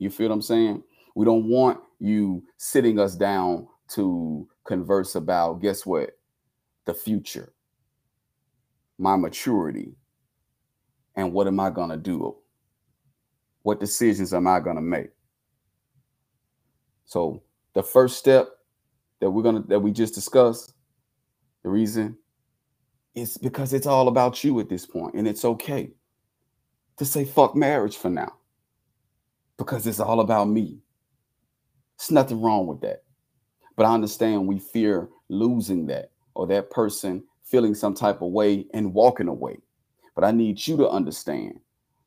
You 0.00 0.10
feel 0.10 0.30
what 0.30 0.34
I'm 0.34 0.42
saying? 0.42 0.82
We 1.14 1.24
don't 1.24 1.48
want 1.48 1.78
you 2.00 2.42
sitting 2.56 2.98
us 2.98 3.14
down 3.14 3.68
to 3.90 4.48
converse 4.66 5.14
about, 5.14 5.62
guess 5.62 5.86
what? 5.86 6.10
The 6.86 6.94
future, 6.94 7.52
my 8.98 9.16
maturity, 9.16 9.94
and 11.16 11.32
what 11.32 11.46
am 11.46 11.60
I 11.60 11.70
going 11.70 11.90
to 11.90 11.96
do? 11.96 12.36
What 13.62 13.80
decisions 13.80 14.32
am 14.32 14.46
I 14.46 14.60
going 14.60 14.76
to 14.76 14.82
make? 14.82 15.10
So 17.04 17.42
the 17.74 17.82
first 17.82 18.18
step 18.18 18.48
that 19.20 19.30
we're 19.30 19.42
gonna 19.42 19.64
that 19.68 19.80
we 19.80 19.90
just 19.90 20.14
discussed, 20.14 20.74
the 21.62 21.68
reason 21.68 22.16
is 23.14 23.36
because 23.36 23.72
it's 23.72 23.86
all 23.86 24.08
about 24.08 24.42
you 24.44 24.60
at 24.60 24.68
this 24.68 24.86
point, 24.86 25.14
and 25.14 25.26
it's 25.26 25.44
okay 25.44 25.90
to 26.96 27.04
say 27.04 27.24
fuck 27.24 27.56
marriage 27.56 27.96
for 27.96 28.10
now 28.10 28.32
because 29.56 29.86
it's 29.86 30.00
all 30.00 30.20
about 30.20 30.48
me. 30.48 30.78
It's 31.96 32.10
nothing 32.10 32.40
wrong 32.40 32.66
with 32.66 32.80
that. 32.82 33.02
But 33.76 33.86
I 33.86 33.94
understand 33.94 34.46
we 34.46 34.58
fear 34.58 35.08
losing 35.28 35.86
that 35.86 36.12
or 36.34 36.46
that 36.46 36.70
person 36.70 37.24
feeling 37.44 37.74
some 37.74 37.94
type 37.94 38.22
of 38.22 38.30
way 38.30 38.66
and 38.72 38.94
walking 38.94 39.28
away. 39.28 39.58
But 40.14 40.24
I 40.24 40.30
need 40.30 40.66
you 40.66 40.76
to 40.78 40.88
understand 40.88 41.60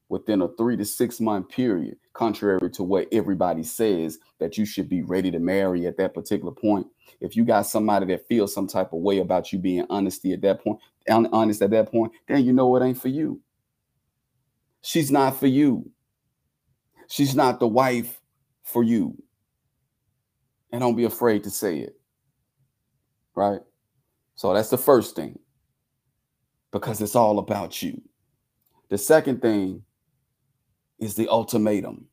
within 0.09 0.41
a 0.41 0.47
three 0.57 0.77
to 0.77 0.85
six 0.85 1.19
month 1.19 1.49
period, 1.49 1.97
contrary 2.13 2.69
to 2.69 2.83
what 2.83 3.07
everybody 3.11 3.63
says 3.63 4.19
that 4.39 4.57
you 4.57 4.65
should 4.65 4.87
be 4.87 5.01
ready 5.01 5.31
to 5.31 5.39
marry 5.39 5.87
at 5.87 5.97
that 5.97 6.13
particular 6.13 6.51
point. 6.51 6.85
If 7.19 7.35
you 7.35 7.43
got 7.43 7.63
somebody 7.63 8.05
that 8.07 8.27
feels 8.27 8.53
some 8.53 8.67
type 8.67 8.93
of 8.93 8.99
way 8.99 9.19
about 9.19 9.51
you 9.51 9.59
being 9.59 9.85
honesty 9.89 10.33
at 10.33 10.41
that 10.41 10.63
point, 10.63 10.79
honest 11.09 11.61
at 11.61 11.71
that 11.71 11.91
point, 11.91 12.11
then 12.27 12.45
you 12.45 12.53
know 12.53 12.75
it 12.75 12.85
ain't 12.85 13.01
for 13.01 13.07
you. 13.07 13.41
She's 14.81 15.09
not 15.09 15.37
for 15.37 15.47
you. 15.47 15.89
She's 17.07 17.35
not 17.35 17.59
the 17.59 17.67
wife 17.67 18.21
for 18.63 18.83
you. 18.83 19.17
And 20.71 20.81
don't 20.81 20.95
be 20.95 21.05
afraid 21.05 21.43
to 21.45 21.49
say 21.49 21.79
it. 21.79 21.95
Right? 23.35 23.61
So 24.43 24.53
that's 24.53 24.69
the 24.69 24.77
first 24.77 25.15
thing. 25.15 25.39
Because 26.73 26.99
it's 26.99 27.15
all 27.15 27.39
about 27.39 27.81
you. 27.81 28.01
The 28.89 28.97
second 28.97 29.41
thing 29.41 29.83
is 30.99 31.15
the 31.15 31.29
ultimatum. 31.29 32.07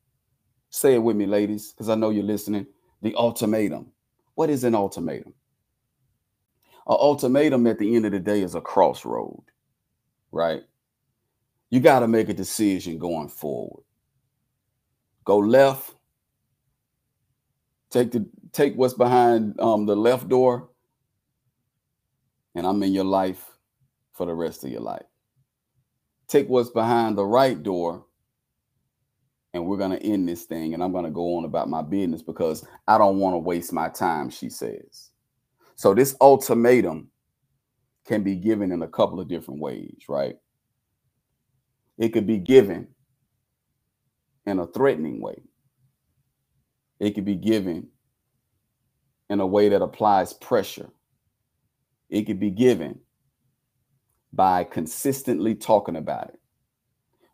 Say 0.68 0.94
it 0.94 1.02
with 1.02 1.16
me, 1.16 1.26
ladies, 1.26 1.72
because 1.72 1.88
I 1.88 1.96
know 1.96 2.10
you're 2.10 2.22
listening. 2.22 2.68
The 3.02 3.16
ultimatum. 3.16 3.90
What 4.36 4.48
is 4.48 4.62
an 4.62 4.76
ultimatum? 4.76 5.34
An 6.86 6.96
ultimatum 7.00 7.66
at 7.66 7.80
the 7.80 7.96
end 7.96 8.06
of 8.06 8.12
the 8.12 8.20
day 8.20 8.42
is 8.42 8.54
a 8.54 8.60
crossroad, 8.60 9.42
right? 10.30 10.62
You 11.70 11.80
got 11.80 11.98
to 11.98 12.06
make 12.06 12.28
a 12.28 12.34
decision 12.34 12.96
going 12.96 13.28
forward. 13.28 13.82
Go 15.24 15.38
left. 15.38 15.96
Take 17.90 18.12
the 18.12 18.24
take 18.52 18.76
what's 18.76 18.94
behind 18.94 19.58
um, 19.58 19.86
the 19.86 19.96
left 19.96 20.28
door, 20.28 20.69
and 22.54 22.66
I'm 22.66 22.82
in 22.82 22.92
your 22.92 23.04
life 23.04 23.50
for 24.12 24.26
the 24.26 24.34
rest 24.34 24.64
of 24.64 24.70
your 24.70 24.80
life. 24.80 25.06
Take 26.28 26.48
what's 26.48 26.70
behind 26.70 27.16
the 27.16 27.24
right 27.24 27.60
door, 27.60 28.04
and 29.52 29.66
we're 29.66 29.78
going 29.78 29.98
to 29.98 30.02
end 30.02 30.28
this 30.28 30.44
thing, 30.44 30.74
and 30.74 30.82
I'm 30.82 30.92
going 30.92 31.04
to 31.04 31.10
go 31.10 31.36
on 31.36 31.44
about 31.44 31.68
my 31.68 31.82
business 31.82 32.22
because 32.22 32.66
I 32.86 32.98
don't 32.98 33.18
want 33.18 33.34
to 33.34 33.38
waste 33.38 33.72
my 33.72 33.88
time, 33.88 34.30
she 34.30 34.48
says. 34.48 35.10
So, 35.76 35.94
this 35.94 36.14
ultimatum 36.20 37.10
can 38.06 38.22
be 38.22 38.36
given 38.36 38.72
in 38.72 38.82
a 38.82 38.88
couple 38.88 39.20
of 39.20 39.28
different 39.28 39.60
ways, 39.60 40.04
right? 40.08 40.36
It 41.98 42.10
could 42.10 42.26
be 42.26 42.38
given 42.38 42.88
in 44.46 44.58
a 44.58 44.66
threatening 44.66 45.20
way. 45.20 45.42
It 46.98 47.12
could 47.12 47.24
be 47.24 47.36
given 47.36 47.88
in 49.28 49.40
a 49.40 49.46
way 49.46 49.68
that 49.68 49.82
applies 49.82 50.32
pressure. 50.32 50.90
It 52.10 52.24
could 52.26 52.38
be 52.38 52.50
given 52.50 52.98
by 54.32 54.64
consistently 54.64 55.54
talking 55.54 55.96
about 55.96 56.28
it. 56.28 56.40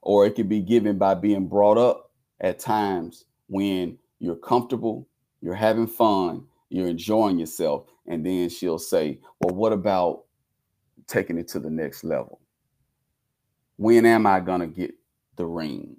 Or 0.03 0.25
it 0.25 0.37
could 0.37 0.49
be 0.49 0.61
given 0.61 0.99
by 0.99 1.15
being 1.15 1.49
brought 1.49 1.79
up 1.79 2.13
at 2.41 2.61
times 2.61 3.25
when 3.49 3.99
you're 4.21 4.37
comfortable, 4.37 5.09
you're 5.41 5.55
having 5.55 5.87
fun, 5.87 6.45
you're 6.69 6.89
enjoying 6.89 7.39
yourself. 7.39 7.87
And 8.07 8.25
then 8.25 8.49
she'll 8.49 8.79
say, 8.79 9.19
Well, 9.41 9.55
what 9.57 9.73
about 9.73 10.25
taking 11.07 11.39
it 11.39 11.49
to 11.49 11.61
the 11.61 11.71
next 11.71 12.05
level? 12.05 12.41
When 13.77 14.07
am 14.07 14.27
I 14.27 14.41
going 14.41 14.61
to 14.61 14.67
get 14.67 14.95
the 15.37 15.47
ring? 15.47 15.97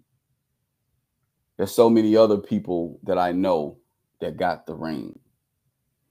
There's 1.57 1.71
so 1.71 1.89
many 1.89 2.15
other 2.15 2.37
people 2.37 2.99
that 3.03 3.17
I 3.17 3.31
know 3.31 3.77
that 4.21 4.37
got 4.37 4.65
the 4.65 4.75
ring. 4.75 5.19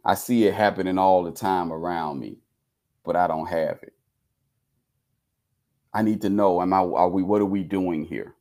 I 0.04 0.14
see 0.14 0.46
it 0.46 0.54
happening 0.54 0.98
all 0.98 1.24
the 1.24 1.32
time 1.32 1.72
around 1.72 2.20
me, 2.20 2.38
but 3.06 3.16
I 3.16 3.28
don't 3.28 3.48
have 3.48 3.80
it. 3.82 3.94
I 5.94 6.02
need 6.02 6.22
to 6.22 6.30
know, 6.30 6.62
am 6.62 6.72
I 6.72 6.78
are 6.78 7.08
we 7.08 7.22
what 7.22 7.42
are 7.42 7.46
we 7.46 7.64
doing 7.64 8.04
here? 8.04 8.34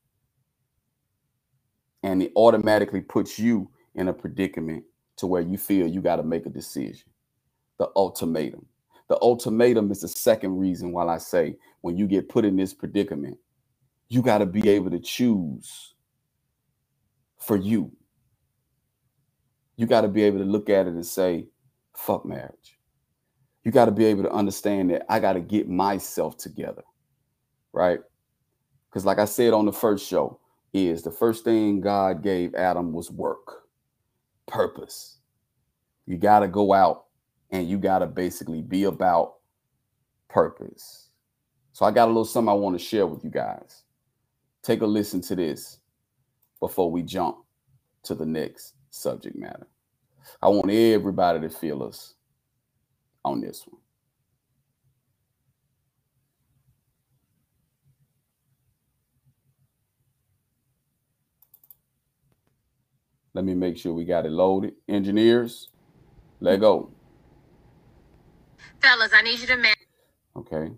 And 2.03 2.23
it 2.23 2.33
automatically 2.35 3.01
puts 3.01 3.39
you 3.39 3.69
in 3.95 4.07
a 4.09 4.13
predicament 4.13 4.85
to 5.17 5.27
where 5.27 5.41
you 5.41 5.57
feel 5.57 5.87
you 5.87 6.01
got 6.01 6.17
to 6.17 6.23
make 6.23 6.45
a 6.45 6.49
decision. 6.51 7.09
The 7.79 7.89
ultimatum. 7.95 8.67
The 9.09 9.19
ultimatum 9.21 9.91
is 9.91 10.01
the 10.01 10.07
second 10.09 10.57
reason 10.59 10.91
why 10.93 11.07
I 11.07 11.17
say 11.19 11.57
when 11.81 11.97
you 11.97 12.07
get 12.07 12.29
put 12.29 12.45
in 12.45 12.57
this 12.57 12.73
predicament, 12.73 13.37
you 14.09 14.21
got 14.21 14.39
to 14.39 14.45
be 14.47 14.69
able 14.69 14.91
to 14.91 14.99
choose 14.99 15.95
for 17.39 17.57
you. 17.57 17.91
You 19.77 19.87
got 19.87 20.01
to 20.01 20.07
be 20.07 20.23
able 20.23 20.39
to 20.39 20.45
look 20.45 20.69
at 20.69 20.87
it 20.87 20.93
and 20.93 21.05
say, 21.05 21.47
fuck 21.95 22.25
marriage. 22.25 22.74
You 23.65 23.71
got 23.71 23.85
to 23.85 23.91
be 23.91 24.05
able 24.05 24.23
to 24.23 24.31
understand 24.31 24.91
that 24.91 25.11
I 25.11 25.19
got 25.19 25.33
to 25.33 25.41
get 25.41 25.67
myself 25.67 26.37
together, 26.37 26.83
right? 27.73 27.99
Because, 28.89 29.05
like 29.05 29.17
I 29.17 29.25
said 29.25 29.53
on 29.53 29.65
the 29.65 29.73
first 29.73 30.07
show, 30.07 30.39
is 30.71 31.01
the 31.01 31.11
first 31.11 31.43
thing 31.43 31.81
God 31.81 32.21
gave 32.21 32.53
Adam 32.53 32.93
was 32.93 33.09
work, 33.09 33.63
purpose. 34.45 35.17
You 36.05 36.17
got 36.17 36.39
to 36.41 36.47
go 36.47 36.73
out 36.73 37.05
and 37.49 37.67
you 37.67 37.79
got 37.79 37.99
to 37.99 38.05
basically 38.05 38.61
be 38.61 38.83
about 38.83 39.37
purpose. 40.29 41.09
So, 41.73 41.87
I 41.87 41.91
got 41.91 42.05
a 42.05 42.07
little 42.07 42.23
something 42.23 42.49
I 42.49 42.53
want 42.53 42.77
to 42.77 42.85
share 42.85 43.07
with 43.07 43.23
you 43.23 43.31
guys. 43.31 43.83
Take 44.61 44.81
a 44.81 44.85
listen 44.85 45.21
to 45.21 45.35
this 45.35 45.79
before 46.59 46.91
we 46.91 47.01
jump 47.01 47.37
to 48.03 48.13
the 48.13 48.25
next 48.27 48.75
subject 48.91 49.35
matter. 49.35 49.65
I 50.43 50.49
want 50.49 50.69
everybody 50.69 51.39
to 51.39 51.49
feel 51.49 51.81
us 51.81 52.13
on 53.25 53.41
this 53.41 53.65
one. 53.67 53.81
Let 63.33 63.43
me 63.43 63.53
make 63.53 63.77
sure 63.77 63.93
we 63.93 64.05
got 64.05 64.25
it 64.25 64.31
loaded. 64.31 64.75
Engineers, 64.87 65.69
let 66.39 66.61
go. 66.61 66.89
Fellas, 68.81 69.11
I 69.13 69.21
need 69.23 69.39
you 69.39 69.47
to 69.47 69.57
man. 69.57 69.75
Okay 70.37 70.71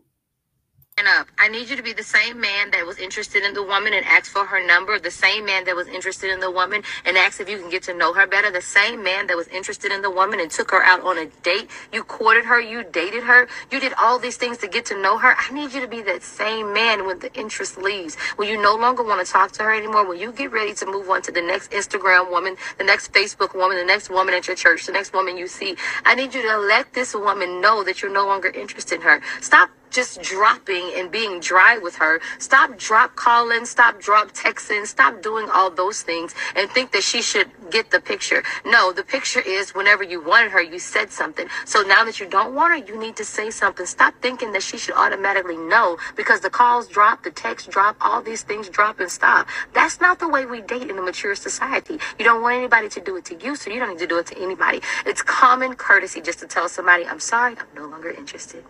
up. 1.05 1.27
I 1.37 1.47
need 1.47 1.69
you 1.69 1.75
to 1.75 1.83
be 1.83 1.93
the 1.93 2.01
same 2.01 2.41
man 2.41 2.71
that 2.71 2.85
was 2.85 2.97
interested 2.97 3.43
in 3.43 3.53
the 3.53 3.61
woman 3.61 3.93
and 3.93 4.03
asked 4.05 4.31
for 4.31 4.45
her 4.45 4.65
number, 4.65 4.97
the 4.97 5.11
same 5.11 5.45
man 5.45 5.65
that 5.65 5.75
was 5.75 5.87
interested 5.87 6.31
in 6.31 6.39
the 6.39 6.49
woman 6.49 6.81
and 7.05 7.17
asked 7.17 7.39
if 7.39 7.47
you 7.47 7.59
can 7.59 7.69
get 7.69 7.83
to 7.83 7.93
know 7.93 8.13
her 8.13 8.25
better, 8.25 8.49
the 8.49 8.61
same 8.61 9.03
man 9.03 9.27
that 9.27 9.37
was 9.37 9.47
interested 9.49 9.91
in 9.91 10.01
the 10.01 10.09
woman 10.09 10.39
and 10.39 10.49
took 10.49 10.71
her 10.71 10.81
out 10.81 11.01
on 11.01 11.19
a 11.19 11.27
date. 11.43 11.69
You 11.93 12.03
courted 12.03 12.45
her, 12.45 12.59
you 12.59 12.83
dated 12.83 13.23
her, 13.23 13.47
you 13.71 13.79
did 13.79 13.93
all 13.99 14.17
these 14.17 14.37
things 14.37 14.57
to 14.59 14.67
get 14.67 14.85
to 14.85 14.99
know 14.99 15.19
her. 15.19 15.35
I 15.37 15.53
need 15.53 15.73
you 15.73 15.81
to 15.81 15.87
be 15.87 16.01
that 16.03 16.23
same 16.23 16.73
man 16.73 17.05
when 17.05 17.19
the 17.19 17.33
interest 17.35 17.77
leaves, 17.77 18.15
when 18.37 18.49
you 18.49 18.59
no 18.59 18.75
longer 18.75 19.03
want 19.03 19.23
to 19.25 19.31
talk 19.31 19.51
to 19.53 19.63
her 19.63 19.73
anymore, 19.73 20.07
when 20.07 20.19
you 20.19 20.31
get 20.31 20.51
ready 20.51 20.73
to 20.75 20.85
move 20.87 21.09
on 21.09 21.21
to 21.23 21.31
the 21.31 21.41
next 21.41 21.71
Instagram 21.71 22.31
woman, 22.31 22.55
the 22.79 22.83
next 22.83 23.13
Facebook 23.13 23.53
woman, 23.53 23.77
the 23.77 23.85
next 23.85 24.09
woman 24.09 24.33
at 24.33 24.47
your 24.47 24.55
church, 24.55 24.87
the 24.87 24.93
next 24.93 25.13
woman 25.13 25.37
you 25.37 25.47
see. 25.47 25.75
I 26.05 26.15
need 26.15 26.33
you 26.33 26.41
to 26.41 26.57
let 26.57 26.93
this 26.93 27.13
woman 27.13 27.61
know 27.61 27.83
that 27.83 28.01
you're 28.01 28.11
no 28.11 28.25
longer 28.25 28.49
interested 28.49 28.95
in 28.95 29.01
her. 29.01 29.21
Stop 29.41 29.69
just 29.91 30.21
dropping 30.21 30.91
and 30.95 31.11
being 31.11 31.39
dry 31.39 31.77
with 31.77 31.95
her. 31.95 32.19
Stop 32.39 32.77
drop 32.77 33.15
calling, 33.15 33.65
stop 33.65 33.99
drop 33.99 34.31
texting, 34.33 34.85
stop 34.85 35.21
doing 35.21 35.47
all 35.51 35.69
those 35.69 36.01
things 36.03 36.33
and 36.55 36.69
think 36.71 36.91
that 36.91 37.03
she 37.03 37.21
should 37.21 37.49
get 37.71 37.91
the 37.91 37.99
picture. 37.99 38.43
No, 38.65 38.91
the 38.91 39.03
picture 39.03 39.41
is 39.41 39.73
whenever 39.75 40.03
you 40.03 40.23
wanted 40.23 40.51
her, 40.51 40.61
you 40.61 40.79
said 40.79 41.11
something. 41.11 41.47
So 41.65 41.81
now 41.81 42.03
that 42.03 42.19
you 42.19 42.27
don't 42.27 42.53
want 42.55 42.71
her, 42.71 42.77
you 42.93 42.99
need 42.99 43.15
to 43.17 43.25
say 43.25 43.49
something. 43.49 43.85
Stop 43.85 44.13
thinking 44.21 44.51
that 44.53 44.63
she 44.63 44.77
should 44.77 44.95
automatically 44.95 45.57
know 45.57 45.97
because 46.15 46.41
the 46.41 46.49
calls 46.49 46.87
drop, 46.87 47.23
the 47.23 47.31
texts 47.31 47.67
drop, 47.69 47.97
all 48.01 48.21
these 48.21 48.43
things 48.43 48.69
drop 48.69 48.99
and 48.99 49.09
stop. 49.09 49.47
That's 49.73 49.99
not 50.01 50.19
the 50.19 50.27
way 50.27 50.45
we 50.45 50.61
date 50.61 50.89
in 50.89 50.97
a 50.97 51.01
mature 51.01 51.35
society. 51.35 51.99
You 52.19 52.25
don't 52.25 52.41
want 52.41 52.55
anybody 52.55 52.89
to 52.89 53.01
do 53.01 53.15
it 53.17 53.25
to 53.25 53.35
you, 53.43 53.55
so 53.55 53.69
you 53.71 53.79
don't 53.79 53.89
need 53.89 53.99
to 53.99 54.07
do 54.07 54.19
it 54.19 54.27
to 54.27 54.37
anybody. 54.41 54.81
It's 55.05 55.21
common 55.21 55.75
courtesy 55.75 56.21
just 56.21 56.39
to 56.39 56.47
tell 56.47 56.69
somebody, 56.69 57.05
I'm 57.05 57.19
sorry, 57.19 57.55
I'm 57.57 57.67
no 57.75 57.87
longer 57.87 58.09
interested. 58.09 58.63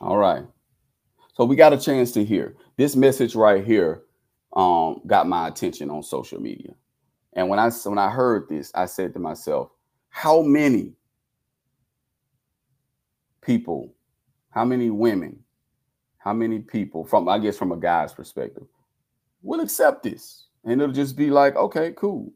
All 0.00 0.18
right. 0.18 0.44
So 1.34 1.44
we 1.44 1.56
got 1.56 1.72
a 1.72 1.78
chance 1.78 2.12
to 2.12 2.24
hear 2.24 2.56
this 2.76 2.96
message 2.96 3.34
right 3.34 3.64
here. 3.64 4.02
Um, 4.54 5.02
got 5.06 5.28
my 5.28 5.48
attention 5.48 5.90
on 5.90 6.02
social 6.02 6.40
media, 6.40 6.72
and 7.34 7.48
when 7.48 7.58
I 7.58 7.70
when 7.70 7.98
I 7.98 8.08
heard 8.08 8.48
this, 8.48 8.72
I 8.74 8.86
said 8.86 9.12
to 9.12 9.18
myself, 9.18 9.70
"How 10.08 10.40
many 10.40 10.94
people, 13.42 13.94
how 14.50 14.64
many 14.64 14.88
women, 14.88 15.38
how 16.18 16.32
many 16.32 16.60
people 16.60 17.04
from 17.04 17.28
I 17.28 17.38
guess 17.38 17.58
from 17.58 17.72
a 17.72 17.76
guy's 17.76 18.14
perspective 18.14 18.66
will 19.42 19.60
accept 19.60 20.02
this, 20.02 20.46
and 20.64 20.80
it'll 20.80 20.92
just 20.92 21.16
be 21.16 21.30
like, 21.30 21.54
okay, 21.56 21.92
cool. 21.96 22.32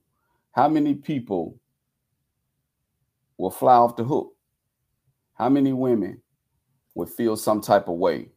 How 0.53 0.69
many 0.69 0.95
people 0.95 1.59
will 3.39 3.51
fly 3.51 3.75
off 3.75 3.97
the 3.97 4.05
hook? 4.05 4.35
How 5.35 5.49
many 5.49 5.73
women 5.73 6.21
would 6.95 7.09
feel 7.09 7.37
some 7.37 7.61
type 7.61 7.89
of 7.89 7.97
way 7.97 8.29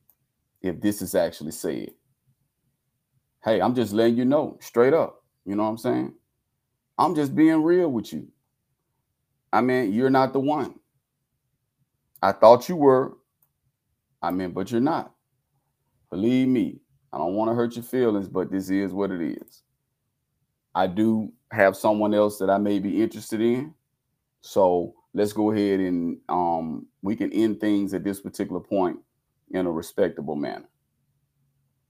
if 0.61 0.79
this 0.81 1.01
is 1.01 1.15
actually 1.15 1.51
said. 1.51 1.91
Hey, 3.43 3.61
I'm 3.61 3.75
just 3.75 3.93
letting 3.93 4.17
you 4.17 4.25
know 4.25 4.57
straight 4.61 4.93
up. 4.93 5.23
You 5.45 5.55
know 5.55 5.63
what 5.63 5.69
I'm 5.69 5.77
saying? 5.77 6.13
I'm 6.97 7.15
just 7.15 7.35
being 7.35 7.63
real 7.63 7.89
with 7.89 8.13
you. 8.13 8.27
I 9.51 9.61
mean, 9.61 9.93
you're 9.93 10.09
not 10.09 10.33
the 10.33 10.39
one. 10.39 10.75
I 12.21 12.31
thought 12.31 12.69
you 12.69 12.75
were. 12.75 13.17
I 14.21 14.31
mean, 14.31 14.51
but 14.51 14.71
you're 14.71 14.79
not. 14.79 15.13
Believe 16.09 16.47
me, 16.47 16.79
I 17.11 17.17
don't 17.17 17.33
want 17.33 17.51
to 17.51 17.55
hurt 17.55 17.75
your 17.75 17.83
feelings, 17.83 18.29
but 18.29 18.51
this 18.51 18.69
is 18.69 18.93
what 18.93 19.11
it 19.11 19.21
is. 19.21 19.63
I 20.73 20.87
do 20.87 21.31
have 21.51 21.75
someone 21.75 22.13
else 22.13 22.37
that 22.39 22.49
I 22.49 22.57
may 22.57 22.79
be 22.79 23.03
interested 23.03 23.41
in. 23.41 23.73
So 24.41 24.95
let's 25.13 25.33
go 25.33 25.51
ahead 25.51 25.79
and 25.79 26.17
um, 26.29 26.87
we 27.01 27.15
can 27.15 27.31
end 27.31 27.59
things 27.59 27.93
at 27.93 28.03
this 28.03 28.19
particular 28.19 28.59
point 28.59 28.97
in 29.51 29.65
a 29.65 29.71
respectable 29.71 30.35
manner. 30.35 30.67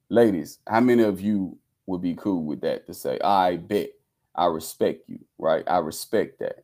Ladies, 0.10 0.60
how 0.68 0.82
many 0.82 1.04
of 1.04 1.22
you 1.22 1.58
would 1.86 2.02
be 2.02 2.16
cool 2.16 2.44
with 2.44 2.62
that 2.62 2.86
to 2.86 2.94
say, 2.94 3.20
I 3.20 3.58
bet 3.58 3.90
I 4.36 4.46
respect 4.46 5.08
you, 5.08 5.20
right? 5.38 5.64
I 5.68 5.78
respect 5.78 6.40
that. 6.40 6.64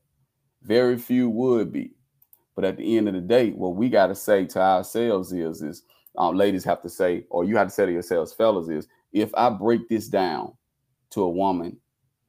Very 0.63 0.97
few 0.97 1.29
would 1.29 1.71
be. 1.71 1.93
But 2.55 2.65
at 2.65 2.77
the 2.77 2.97
end 2.97 3.07
of 3.07 3.13
the 3.13 3.21
day, 3.21 3.51
what 3.51 3.75
we 3.75 3.89
got 3.89 4.07
to 4.07 4.15
say 4.15 4.45
to 4.47 4.59
ourselves 4.59 5.31
is, 5.31 5.61
is 5.61 5.83
um, 6.17 6.35
ladies 6.35 6.65
have 6.65 6.81
to 6.81 6.89
say, 6.89 7.25
or 7.29 7.45
you 7.45 7.55
have 7.55 7.67
to 7.67 7.73
say 7.73 7.85
to 7.85 7.91
yourselves, 7.91 8.33
fellas, 8.33 8.67
is 8.67 8.87
if 9.13 9.33
I 9.35 9.49
break 9.49 9.87
this 9.87 10.07
down 10.07 10.53
to 11.11 11.23
a 11.23 11.29
woman 11.29 11.77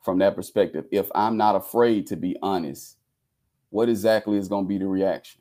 from 0.02 0.18
that 0.18 0.36
perspective, 0.36 0.84
if 0.92 1.10
I'm 1.14 1.36
not 1.36 1.56
afraid 1.56 2.06
to 2.08 2.16
be 2.16 2.36
honest 2.42 2.96
what 3.70 3.88
exactly 3.88 4.38
is 4.38 4.48
going 4.48 4.64
to 4.64 4.68
be 4.68 4.78
the 4.78 4.86
reaction? 4.86 5.40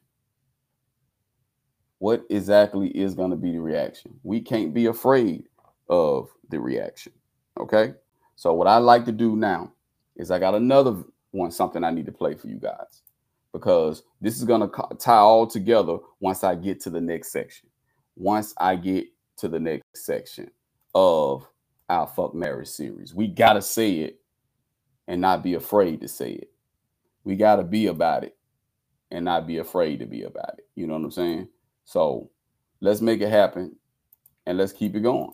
What 2.00 2.24
exactly 2.30 2.90
is 2.90 3.16
going 3.16 3.32
to 3.32 3.38
be 3.38 3.52
the 3.52 3.60
reaction? 3.60 4.20
We 4.24 4.42
can't 4.42 4.74
be 4.74 4.86
afraid 4.88 5.46
of 5.90 6.30
the 6.50 6.60
reaction. 6.60 7.14
Okay. 7.60 7.94
So, 8.36 8.54
what 8.54 8.68
I 8.68 8.78
like 8.78 9.06
to 9.06 9.12
do 9.12 9.36
now 9.36 9.74
is 10.16 10.32
I 10.32 10.40
got 10.40 10.56
another 10.56 11.04
one, 11.32 11.52
something 11.52 11.84
I 11.84 11.92
need 11.92 12.06
to 12.08 12.12
play 12.12 12.36
for 12.36 12.48
you 12.48 12.58
guys. 12.58 13.02
because 13.54 14.04
this 14.22 14.38
is 14.38 14.44
going 14.44 14.62
to 14.62 14.96
tie 15.00 15.18
all 15.18 15.48
together 15.48 15.98
once 16.20 16.44
I 16.44 16.56
get 16.56 16.80
to 16.82 16.90
the 16.90 17.02
next 17.02 17.32
section. 17.32 17.70
Once 18.16 18.54
I 18.58 18.76
get 18.76 19.08
to 19.38 19.48
the 19.48 19.60
next 19.60 19.84
section 19.96 20.52
of 20.94 21.48
our 21.90 22.08
fuck 22.08 22.36
marriage 22.36 22.68
series, 22.68 23.14
we 23.14 23.28
got 23.28 23.54
to 23.54 23.62
say 23.62 24.00
it 24.00 24.20
and 25.08 25.22
not 25.22 25.44
be 25.44 25.56
afraid 25.56 26.02
to 26.02 26.08
say 26.08 26.32
it. 26.34 26.52
We 27.24 27.36
got 27.36 27.58
to 27.58 27.64
be 27.64 27.88
about 27.88 28.24
it 28.24 28.36
and 29.12 29.26
not 29.26 29.48
be 29.48 29.58
afraid 29.58 30.00
to 30.00 30.06
be 30.06 30.24
about 30.24 30.56
it. 30.58 30.68
You 30.76 30.88
know 30.88 30.94
what 30.94 31.04
I'm 31.04 31.12
saying? 31.12 31.48
So 31.86 32.30
let's 32.82 33.02
make 33.02 33.22
it 33.22 33.30
happen 33.30 33.76
and 34.46 34.58
let's 34.58 34.74
keep 34.74 34.96
it 34.96 35.02
going. 35.02 35.34